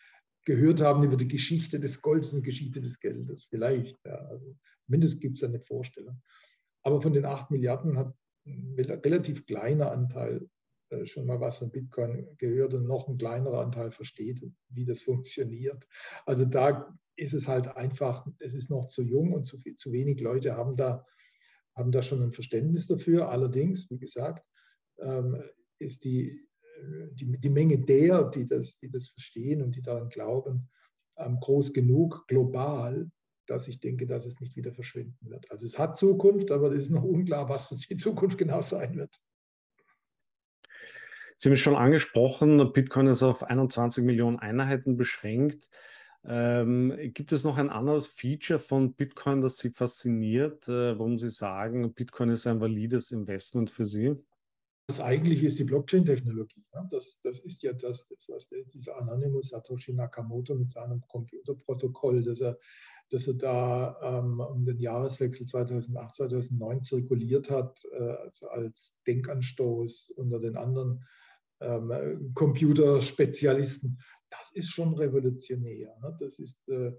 [0.45, 3.45] gehört haben über die Geschichte des Goldes und Geschichte des Geldes.
[3.45, 3.99] Vielleicht.
[4.05, 4.17] Ja.
[4.27, 6.21] Also mindestens gibt es eine Vorstellung.
[6.83, 8.15] Aber von den 8 Milliarden hat
[8.47, 10.49] ein relativ kleiner Anteil
[10.91, 15.03] äh, schon mal was von Bitcoin gehört und noch ein kleinerer Anteil versteht, wie das
[15.03, 15.87] funktioniert.
[16.27, 19.93] Also da ist es halt einfach, es ist noch zu jung und zu, viel, zu
[19.93, 21.07] wenig Leute haben da,
[21.75, 23.31] haben da schon ein Verständnis dafür.
[23.31, 24.47] Allerdings, wie gesagt,
[24.99, 25.43] ähm,
[25.85, 26.49] ist die,
[27.13, 30.69] die, die Menge der, die das, die das verstehen und die daran glauben,
[31.17, 33.11] ähm, groß genug global,
[33.47, 35.51] dass ich denke, dass es nicht wieder verschwinden wird.
[35.51, 39.15] Also es hat Zukunft, aber es ist noch unklar, was die Zukunft genau sein wird.
[41.37, 45.69] Sie haben es schon angesprochen, Bitcoin ist auf 21 Millionen Einheiten beschränkt.
[46.27, 51.29] Ähm, gibt es noch ein anderes Feature von Bitcoin, das Sie fasziniert, äh, warum Sie
[51.29, 54.17] sagen, Bitcoin ist ein valides Investment für Sie?
[54.87, 56.63] Das eigentlich ist die Blockchain-Technologie.
[56.75, 56.87] Ne?
[56.91, 62.23] Das, das ist ja das, das, was der, dieser Anonymous Satoshi Nakamoto mit seinem Computerprotokoll,
[62.23, 62.59] das er,
[63.11, 70.11] das er da ähm, um den Jahreswechsel 2008, 2009 zirkuliert hat, äh, also als Denkanstoß
[70.17, 71.03] unter den anderen
[71.61, 73.99] ähm, Computerspezialisten.
[74.29, 75.97] Das ist schon revolutionär.
[76.03, 76.17] Ne?
[76.21, 76.93] Das ist äh,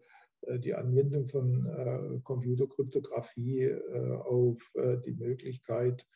[0.47, 6.07] äh die Anwendung von äh, Computerkryptographie äh, auf äh, die Möglichkeit,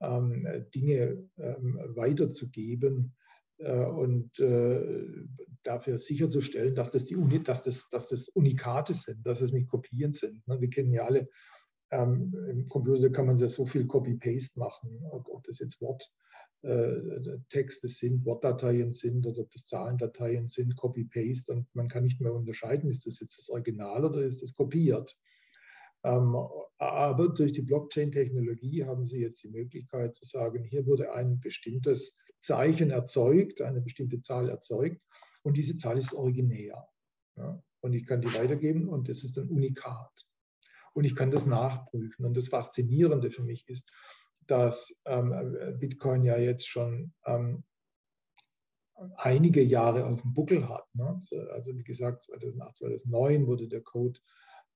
[0.00, 3.14] Dinge ähm, weiterzugeben
[3.60, 5.06] äh, und äh,
[5.62, 9.68] dafür sicherzustellen, dass das, die Uni, dass, das, dass das Unikate sind, dass es nicht
[9.68, 10.46] Kopien sind.
[10.48, 10.60] Ne?
[10.60, 11.28] Wir kennen ja alle,
[11.90, 18.24] ähm, im Computer kann man ja so viel Copy-Paste machen, ob, das jetzt Worttexte sind,
[18.24, 23.06] Wortdateien sind oder ob das Zahlendateien sind, Copy-Paste und man kann nicht mehr unterscheiden, ist
[23.06, 25.16] das jetzt das Original oder ist das kopiert.
[26.02, 26.36] Ähm,
[26.78, 32.18] aber durch die Blockchain-Technologie haben Sie jetzt die Möglichkeit zu sagen, hier wurde ein bestimmtes
[32.40, 35.00] Zeichen erzeugt, eine bestimmte Zahl erzeugt
[35.42, 36.88] und diese Zahl ist originär.
[37.80, 40.26] Und ich kann die weitergeben und das ist ein Unikat.
[40.92, 42.26] Und ich kann das nachprüfen.
[42.26, 43.92] Und das Faszinierende für mich ist,
[44.46, 45.32] dass ähm,
[45.78, 47.62] Bitcoin ja jetzt schon ähm,
[49.16, 50.92] einige Jahre auf dem Buckel hat.
[50.94, 51.18] Ne?
[51.52, 54.20] Also wie gesagt, 2008, 2009 wurde der Code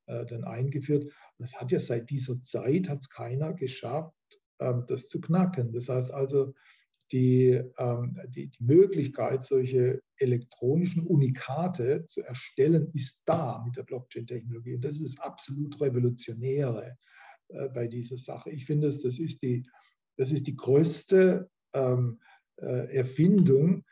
[0.06, 1.10] äh, dann eingeführt.
[1.38, 4.12] Es hat ja seit dieser Zeit hat es keiner geschafft,
[4.60, 5.72] ähm, das zu knacken.
[5.72, 6.54] Das heißt also,
[7.10, 14.74] die, ähm, die, die, Möglichkeit, solche elektronischen Unikate zu erstellen, ist da mit der Blockchain-Technologie.
[14.74, 16.96] Und das ist das absolut Revolutionäre
[17.48, 18.50] äh, bei dieser Sache.
[18.50, 19.66] Ich finde, das, das, ist, die,
[20.16, 22.20] das ist die größte ähm,
[22.56, 23.84] äh, Erfindung,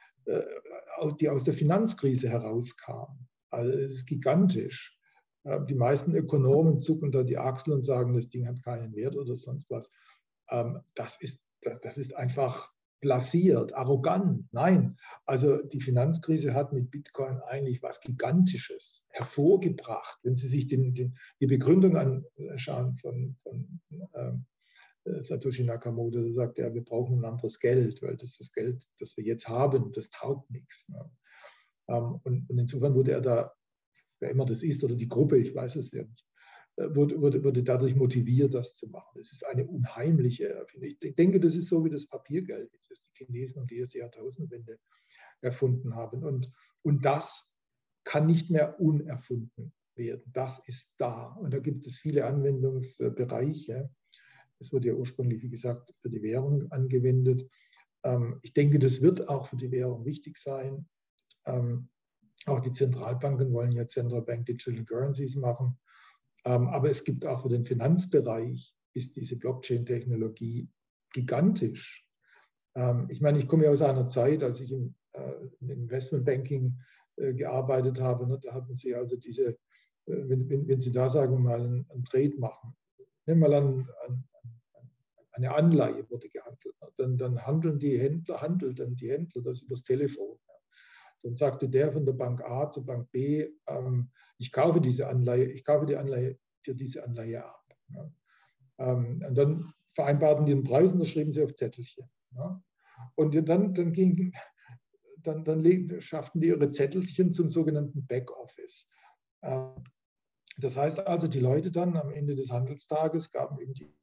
[1.19, 3.27] die aus der Finanzkrise herauskam.
[3.51, 4.97] Also es ist gigantisch.
[5.45, 9.17] Äh, die meisten Ökonomen zucken da die Achsel und sagen, das Ding hat keinen Wert
[9.17, 9.91] oder sonst was.
[10.51, 11.47] Ähm, das ist,
[11.83, 14.47] das ist einfach blasiert, arrogant.
[14.53, 20.19] Nein, also die Finanzkrise hat mit Bitcoin eigentlich was Gigantisches hervorgebracht.
[20.23, 23.81] Wenn Sie sich den, den, die Begründung anschauen von, von
[24.13, 24.33] äh,
[25.21, 29.17] Satoshi Nakamoto, der sagt ja, wir brauchen ein anderes Geld, weil das das Geld, das
[29.17, 30.89] wir jetzt haben, das taugt nichts.
[30.89, 31.11] Ne?
[31.89, 33.53] Ähm, und, und insofern wurde er da,
[34.23, 36.27] wer immer das ist, oder die Gruppe, ich weiß es ja nicht,
[36.77, 39.19] äh, wurde, wurde, wurde dadurch motiviert, das zu machen.
[39.19, 40.91] Das ist eine unheimliche Erfindung.
[41.03, 44.79] Ich denke, das ist so wie das Papiergeld, das die Chinesen um die erste Jahrtausendwende
[45.43, 46.23] erfunden haben.
[46.23, 46.51] Und,
[46.83, 47.53] und das
[48.05, 50.33] kann nicht mehr unerfunden werden.
[50.33, 51.33] Das ist da.
[51.35, 53.91] Und da gibt es viele Anwendungsbereiche.
[54.61, 57.49] Es wurde ja ursprünglich, wie gesagt, für die Währung angewendet.
[58.05, 60.89] Ähm, ich denke, das wird auch für die Währung wichtig sein.
[62.47, 65.79] Auch die Zentralbanken wollen ja Central Bank Digital Currencies machen.
[66.45, 70.69] Ähm, aber es gibt auch für den Finanzbereich ist diese Blockchain-Technologie
[71.13, 72.07] gigantisch.
[72.75, 76.79] Ähm, ich meine, ich komme ja aus einer Zeit, als ich im, äh, Investmentbanking
[77.17, 79.57] äh, gearbeitet habe, ne, da hatten Sie also diese, äh,
[80.07, 82.75] wenn, Sie da sagen mal einen, einen Trade machen,
[83.27, 84.25] nehmen wir mal an, an,
[85.33, 89.63] eine Anleihe wurde gehandelt, ne, dann, dann handeln die Händler, handelt dann die Händler das
[89.63, 90.39] übers Telefon.
[91.23, 95.45] Dann sagte der von der Bank A zur Bank B, ähm, ich kaufe diese Anleihe,
[95.45, 97.65] ich kaufe die Anleihe für diese Anleihe ab.
[97.89, 98.13] Ja.
[98.79, 102.11] Ähm, und dann vereinbarten die den Preis und das schrieben sie auf Zettelchen.
[102.35, 102.63] Ja.
[103.15, 104.33] Und dann, dann, ging,
[105.19, 108.91] dann, dann schafften die ihre Zettelchen zum sogenannten Backoffice.
[109.43, 109.75] Ähm,
[110.59, 113.95] das heißt also, die Leute dann am Ende des Handelstages gaben eben die,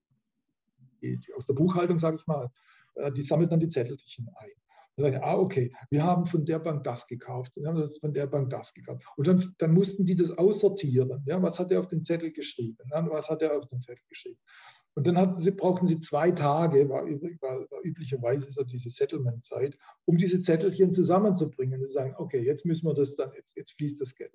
[1.01, 2.49] die, die aus der Buchhaltung, sage ich mal,
[2.95, 4.49] äh, die sammelten dann die Zettelchen ein.
[4.95, 8.27] Dann sagen, ah, okay, wir haben von der Bank das gekauft, wir haben von der
[8.27, 9.03] Bank das gekauft.
[9.15, 11.23] Und dann, dann mussten die das aussortieren.
[11.25, 12.77] Ja, was hat er auf den Zettel geschrieben?
[12.91, 14.39] Was hat er auf den Zettel geschrieben?
[14.95, 19.77] Und dann hatten sie, brauchten sie zwei Tage, war, war, war üblicherweise so diese Settlement-Zeit,
[20.05, 24.01] um diese Zettelchen zusammenzubringen und sagen, okay, jetzt müssen wir das dann, jetzt, jetzt fließt
[24.01, 24.33] das Geld.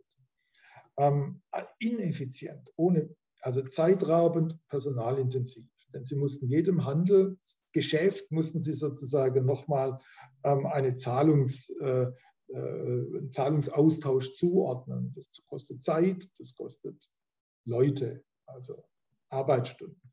[0.97, 1.43] Ähm,
[1.81, 5.67] ineffizient, ohne, also zeitraubend, personalintensiv.
[5.95, 10.01] Denn sie mussten jedem Handelsgeschäft, mussten sie sozusagen nochmal
[10.43, 12.07] ähm, eine Zahlungs, äh,
[12.49, 15.13] äh, Zahlungsaustausch zuordnen.
[15.15, 17.09] Das kostet Zeit, das kostet
[17.65, 18.85] Leute, also
[19.31, 20.13] Arbeitsstunden.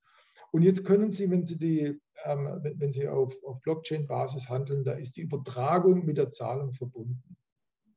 [0.52, 4.94] Und jetzt können Sie, wenn Sie, die, ähm, wenn Sie auf, auf Blockchain-Basis handeln, da
[4.94, 7.38] ist die Übertragung mit der Zahlung verbunden.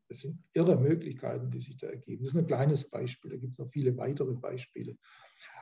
[0.09, 2.22] Das sind irre Möglichkeiten, die sich da ergeben.
[2.22, 4.97] Das ist ein kleines Beispiel, da gibt es noch viele weitere Beispiele.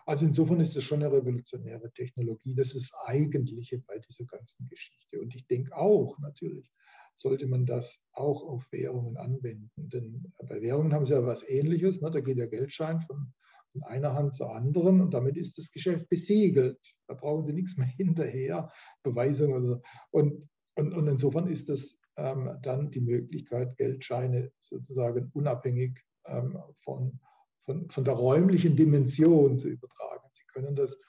[0.07, 2.55] Also insofern ist das schon eine revolutionäre Technologie.
[2.55, 5.21] Das ist das Eigentliche bei dieser ganzen Geschichte.
[5.21, 6.71] Und ich denke auch, natürlich,
[7.15, 9.71] sollte man das auch auf Währungen anwenden.
[9.77, 12.01] Denn bei Währungen haben sie ja was Ähnliches.
[12.01, 12.11] Ne?
[12.11, 13.33] Da geht der Geldschein von,
[13.73, 16.79] von einer Hand zur anderen und damit ist das Geschäft besiegelt.
[17.07, 18.71] Da brauchen sie nichts mehr hinterher,
[19.03, 19.83] Beweisung oder so.
[20.11, 27.21] Und, und, und insofern ist das ähm, dann die Möglichkeit, Geldscheine sozusagen unabhängig ähm, von
[27.65, 30.29] von, von der räumlichen Dimension zu übertragen.
[30.33, 31.01] Sie können das,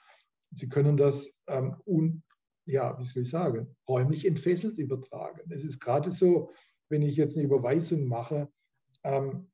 [0.50, 2.22] Sie können das ähm, un,
[2.66, 5.40] ja, wie soll ich sagen, räumlich entfesselt übertragen.
[5.50, 6.52] Es ist gerade so,
[6.88, 8.48] wenn ich jetzt eine Überweisung mache,
[9.02, 9.50] ähm,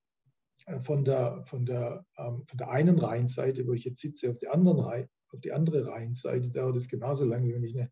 [0.83, 4.49] von, der, von, der, ähm, von der einen Rheinseite, wo ich jetzt sitze, auf die,
[4.49, 7.91] anderen Rhein, auf die andere Rheinseite, dauert es genauso lange, wenn ich eine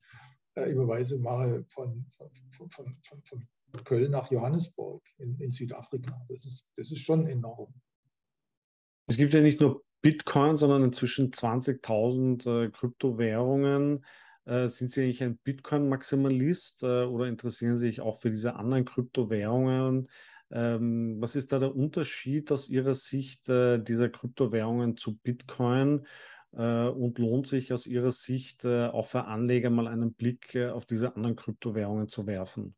[0.54, 3.48] äh, Überweisung mache von, von, von, von, von
[3.84, 6.24] Köln nach Johannesburg in, in Südafrika.
[6.28, 7.72] Das ist, das ist schon enorm.
[9.08, 14.04] Es gibt ja nicht nur Bitcoin, sondern inzwischen 20.000 äh, Kryptowährungen.
[14.44, 18.84] Äh, sind Sie eigentlich ein Bitcoin-Maximalist äh, oder interessieren Sie sich auch für diese anderen
[18.84, 20.08] Kryptowährungen?
[20.50, 26.06] Ähm, was ist da der Unterschied aus Ihrer Sicht äh, dieser Kryptowährungen zu Bitcoin?
[26.52, 30.84] Äh, und lohnt sich aus Ihrer Sicht äh, auch für Anleger mal einen Blick auf
[30.84, 32.74] diese anderen Kryptowährungen zu werfen?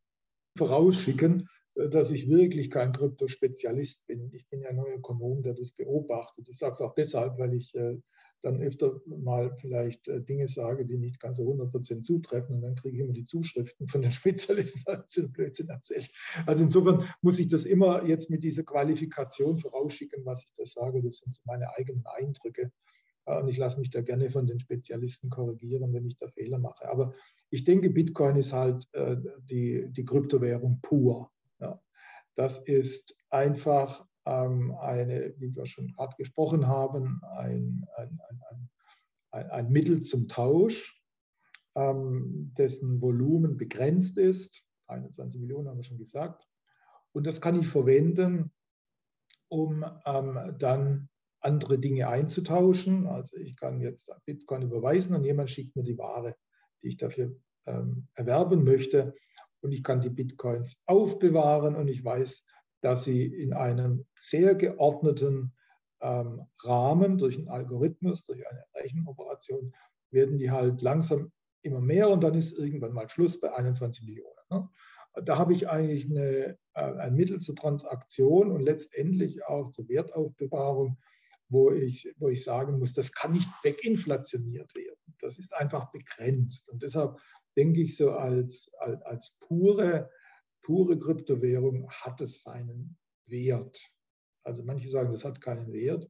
[0.57, 4.29] Vorausschicken, dass ich wirklich kein Kryptospezialist bin.
[4.33, 6.47] Ich bin ja nur Ökonom, der das beobachtet.
[6.49, 7.73] Ich sage es auch deshalb, weil ich
[8.41, 12.95] dann öfter mal vielleicht Dinge sage, die nicht ganz so 100% zutreffen und dann kriege
[12.95, 16.09] ich immer die Zuschriften von den Spezialisten, die Blödsinn erzählt.
[16.45, 21.01] Also insofern muss ich das immer jetzt mit dieser Qualifikation vorausschicken, was ich da sage.
[21.01, 22.71] Das sind so meine eigenen Eindrücke.
[23.25, 26.89] Und ich lasse mich da gerne von den Spezialisten korrigieren, wenn ich da Fehler mache.
[26.89, 27.13] Aber
[27.51, 31.31] ich denke, Bitcoin ist halt äh, die, die Kryptowährung pur.
[32.35, 38.19] Das ist einfach ähm, eine, wie wir schon gerade gesprochen haben, ein, ein,
[39.31, 41.01] ein, ein Mittel zum Tausch,
[41.75, 44.63] ähm, dessen Volumen begrenzt ist.
[44.87, 46.45] 21 Millionen haben wir schon gesagt.
[47.13, 48.51] Und das kann ich verwenden,
[49.49, 51.09] um ähm, dann
[51.39, 53.07] andere Dinge einzutauschen.
[53.07, 56.35] Also ich kann jetzt Bitcoin überweisen und jemand schickt mir die Ware,
[56.81, 59.15] die ich dafür ähm, erwerben möchte.
[59.61, 62.45] Und ich kann die Bitcoins aufbewahren und ich weiß,
[62.81, 65.53] dass sie in einem sehr geordneten
[66.01, 69.73] ähm, Rahmen durch einen Algorithmus, durch eine Rechenoperation,
[70.09, 71.31] werden die halt langsam
[71.61, 74.35] immer mehr und dann ist irgendwann mal Schluss bei 21 Millionen.
[74.49, 74.67] Ne?
[75.23, 80.97] Da habe ich eigentlich eine, äh, ein Mittel zur Transaktion und letztendlich auch zur Wertaufbewahrung,
[81.49, 85.15] wo ich, wo ich sagen muss, das kann nicht weginflationiert werden.
[85.19, 86.69] Das ist einfach begrenzt.
[86.69, 87.19] Und deshalb
[87.57, 90.09] denke ich so, als, als, als pure,
[90.61, 92.97] pure Kryptowährung hat es seinen
[93.27, 93.79] Wert.
[94.43, 96.09] Also manche sagen, das hat keinen Wert.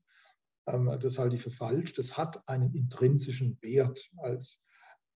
[0.67, 1.93] Ähm, das halte ich für falsch.
[1.93, 4.63] Das hat einen intrinsischen Wert als,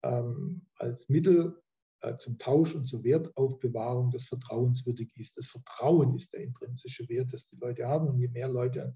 [0.03, 1.61] ähm, als Mittel
[2.01, 5.37] äh, zum Tausch und zur Wertaufbewahrung, das vertrauenswürdig ist.
[5.37, 8.07] Das Vertrauen ist der intrinsische Wert, das die Leute haben.
[8.07, 8.95] Und je mehr Leute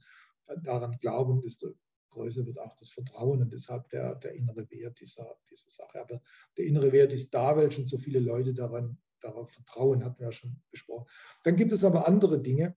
[0.63, 1.75] daran glauben, desto
[2.09, 6.01] größer wird auch das Vertrauen und deshalb der, der innere Wert dieser, dieser Sache.
[6.01, 6.21] Aber
[6.57, 10.27] der innere Wert ist da, weil schon so viele Leute daran, darauf vertrauen, hatten wir
[10.27, 11.07] ja schon besprochen.
[11.43, 12.75] Dann gibt es aber andere Dinge,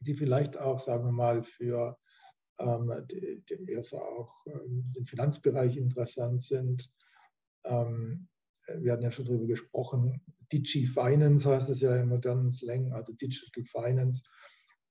[0.00, 1.98] die vielleicht auch, sagen wir mal, für
[2.58, 6.92] ähm, die, die eher so auch ähm, den Finanzbereich interessant sind.
[7.64, 8.28] Ähm,
[8.78, 10.20] wir hatten ja schon darüber gesprochen,
[10.52, 14.22] Digi Finance heißt es ja im modernen Slang, also Digital Finance.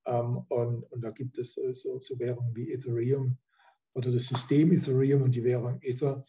[0.06, 3.38] Ähm, und, und, da gibt es äh, so, so, Währungen wie Ethereum
[3.96, 6.24] oder das System Ethereum und die Währung Ether.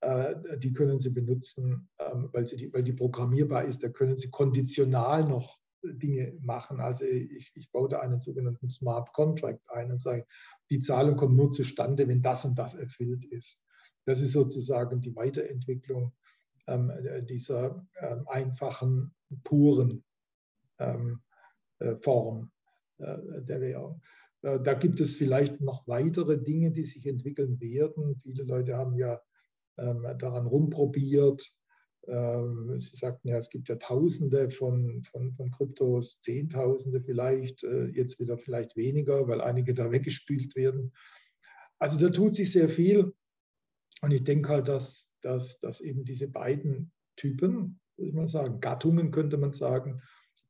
[0.00, 3.82] Äh, die können Sie benutzen, ähm, weil, sie die, weil die programmierbar ist.
[3.82, 6.80] Da können Sie konditional noch Dinge machen.
[6.80, 10.26] Also ich, ich baue da einen sogenannten Smart Contract ein und sage,
[10.70, 13.64] die Zahlung kommt nur zustande, wenn das und das erfüllt ist.
[14.04, 16.12] Das ist sozusagen die Weiterentwicklung
[16.66, 16.92] ähm,
[17.28, 20.04] dieser ähm, einfachen, puren
[20.78, 21.20] ähm,
[21.78, 22.50] äh, Form.
[22.98, 24.00] Äh, der Währung.
[24.46, 28.16] Äh, da gibt es vielleicht noch weitere Dinge, die sich entwickeln werden.
[28.22, 29.20] Viele Leute haben ja
[29.76, 31.52] ähm, daran rumprobiert.
[32.06, 37.86] Ähm, sie sagten ja, es gibt ja Tausende von, von, von Kryptos, Zehntausende vielleicht, äh,
[37.86, 40.92] jetzt wieder vielleicht weniger, weil einige da weggespült werden.
[41.78, 43.12] Also da tut sich sehr viel.
[44.02, 48.60] Und ich denke halt, dass, dass, dass eben diese beiden Typen, würde ich mal sagen,
[48.60, 50.00] Gattungen könnte man sagen,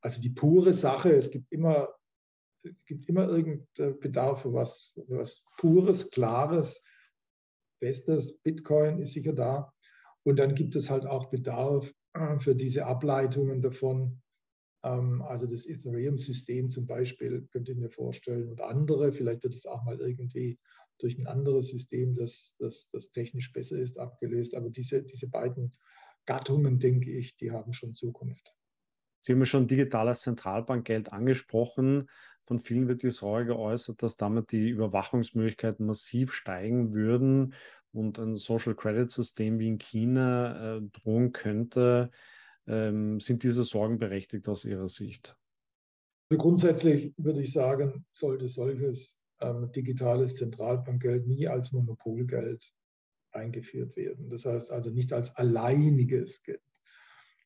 [0.03, 1.89] also die pure Sache, es gibt immer
[2.87, 6.83] gibt immer irgendeinen Bedarf für was, für was Pures, Klares,
[7.81, 8.39] Bestes.
[8.39, 9.73] Bitcoin ist sicher da.
[10.25, 14.23] Und dann gibt es halt auch Bedarf äh, für diese Ableitungen davon.
[14.83, 19.13] Ähm, also das Ethereum-System zum Beispiel könnte ich mir vorstellen und andere.
[19.13, 20.59] Vielleicht wird es auch mal irgendwie
[20.99, 24.55] durch ein anderes System, das, das, das technisch besser ist, abgelöst.
[24.55, 25.77] Aber diese, diese beiden
[26.25, 28.56] Gattungen, denke ich, die haben schon Zukunft.
[29.27, 32.09] Sie haben ja schon digitales Zentralbankgeld angesprochen.
[32.45, 37.55] Von vielen wird die Sorge geäußert, dass damit die Überwachungsmöglichkeiten massiv steigen würden
[37.93, 42.13] und ein Social Credit System wie in China äh, drohen könnte.
[42.69, 45.37] Ähm, sind diese Sorgen berechtigt aus Ihrer Sicht?
[46.31, 52.73] Also grundsätzlich würde ich sagen, sollte solches ähm, digitales Zentralbankgeld nie als Monopolgeld
[53.33, 54.31] eingeführt werden.
[54.31, 56.61] Das heißt also nicht als alleiniges Geld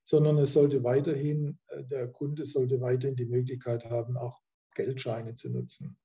[0.02, 4.40] sondern es sollte weiterhin, äh, der Kunde sollte weiterhin die Möglichkeit haben, auch
[4.74, 5.96] Geldscheine zu nutzen.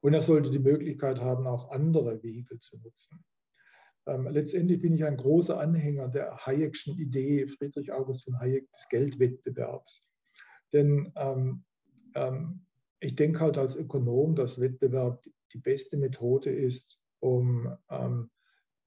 [0.00, 3.24] Und er sollte die Möglichkeit haben, auch andere Vehikel zu nutzen.
[4.06, 8.88] Ähm, letztendlich bin ich ein großer Anhänger der Hayekschen Idee, Friedrich August von Hayek, des
[8.88, 10.08] Geldwettbewerbs.
[10.72, 11.64] Denn ähm,
[12.14, 12.66] ähm,
[13.00, 18.30] ich denke halt als Ökonom, dass Wettbewerb die beste Methode ist, um ähm,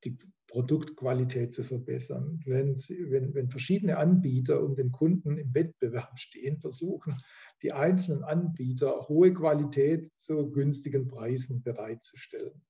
[0.03, 0.17] die
[0.49, 2.41] Produktqualität zu verbessern.
[2.45, 7.15] Wenn, wenn, wenn verschiedene Anbieter um den Kunden im Wettbewerb stehen, versuchen
[7.61, 12.61] die einzelnen Anbieter hohe Qualität zu günstigen Preisen bereitzustellen.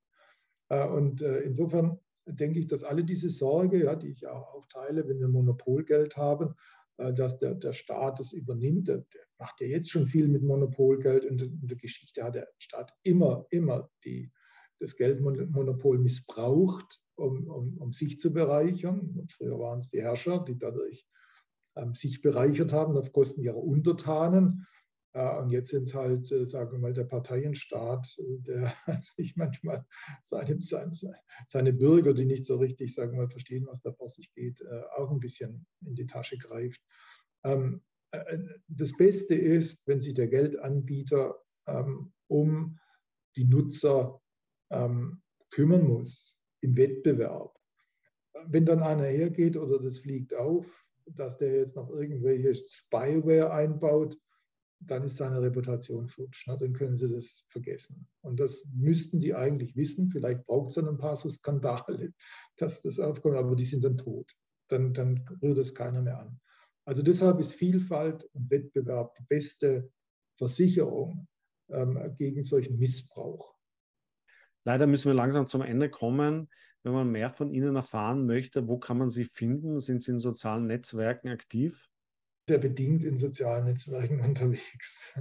[0.67, 5.27] Und insofern denke ich, dass alle diese Sorge, ja, die ich auch, teile, wenn wir
[5.27, 6.53] Monopolgeld haben,
[6.97, 8.87] dass der, der Staat es übernimmt.
[8.87, 11.25] Der, der, macht ja jetzt schon viel mit Monopolgeld.
[11.25, 14.31] Und in der Geschichte hat der Staat immer, immer die,
[14.79, 19.15] das Geldmonopol missbraucht, um, um, um sich zu bereichern.
[19.17, 21.05] Und früher waren es die Herrscher, die dadurch
[21.75, 24.65] ähm, sich bereichert haben auf Kosten ihrer Untertanen.
[25.13, 29.35] Äh, und jetzt sind es halt, äh, sagen wir mal, der Parteienstaat, äh, der sich
[29.35, 29.85] manchmal
[30.23, 30.93] seine, seine,
[31.47, 34.63] seine, Bürger, die nicht so richtig, sagen wir mal, verstehen, was da vor sich geht,
[34.97, 36.81] auch ein bisschen in die Tasche greift.
[37.43, 37.81] Ähm,
[38.67, 41.35] das Beste ist, wenn sich der Geldanbieter
[41.67, 42.79] ähm, um
[43.35, 44.19] die Nutzer
[44.71, 47.57] ähm, kümmern muss im Wettbewerb.
[48.47, 54.17] Wenn dann einer hergeht oder das fliegt auf, dass der jetzt noch irgendwelche Spyware einbaut,
[54.81, 56.47] dann ist seine Reputation futsch.
[56.47, 56.57] Ne?
[56.57, 58.07] Dann können sie das vergessen.
[58.21, 60.09] Und das müssten die eigentlich wissen.
[60.09, 62.13] Vielleicht braucht es dann ein paar so Skandale,
[62.57, 64.31] dass das aufkommt, aber die sind dann tot.
[64.69, 66.39] Dann, dann rührt es keiner mehr an.
[66.85, 69.91] Also deshalb ist Vielfalt und Wettbewerb die beste
[70.37, 71.27] Versicherung
[71.69, 73.58] ähm, gegen solchen Missbrauch.
[74.69, 76.47] Leider müssen wir langsam zum Ende kommen.
[76.83, 79.79] Wenn man mehr von Ihnen erfahren möchte, wo kann man Sie finden?
[79.79, 81.89] Sind Sie in sozialen Netzwerken aktiv?
[82.47, 85.11] sehr bedingt in sozialen Netzwerken unterwegs.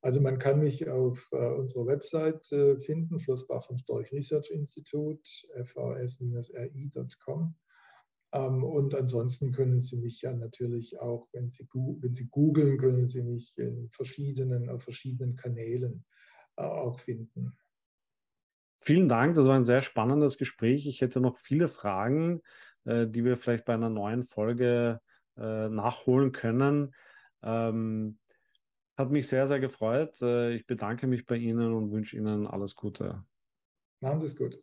[0.00, 5.20] Also man kann mich auf äh, unserer Website äh, finden, Flossbach vom Storch Research Institute,
[5.64, 7.54] vs-ri.com.
[8.32, 13.06] Ähm, und ansonsten können Sie mich ja natürlich auch, wenn Sie, wenn Sie googeln, können
[13.06, 16.06] Sie mich in verschiedenen, auf verschiedenen Kanälen
[16.56, 17.54] äh, auch finden.
[18.78, 20.86] Vielen Dank, das war ein sehr spannendes Gespräch.
[20.86, 22.42] Ich hätte noch viele Fragen,
[22.84, 25.00] äh, die wir vielleicht bei einer neuen Folge
[25.36, 26.94] äh, nachholen können.
[27.42, 28.18] Ähm,
[28.96, 30.22] hat mich sehr, sehr gefreut.
[30.22, 33.24] Äh, ich bedanke mich bei Ihnen und wünsche Ihnen alles Gute.
[34.00, 34.62] Machen Sie es gut.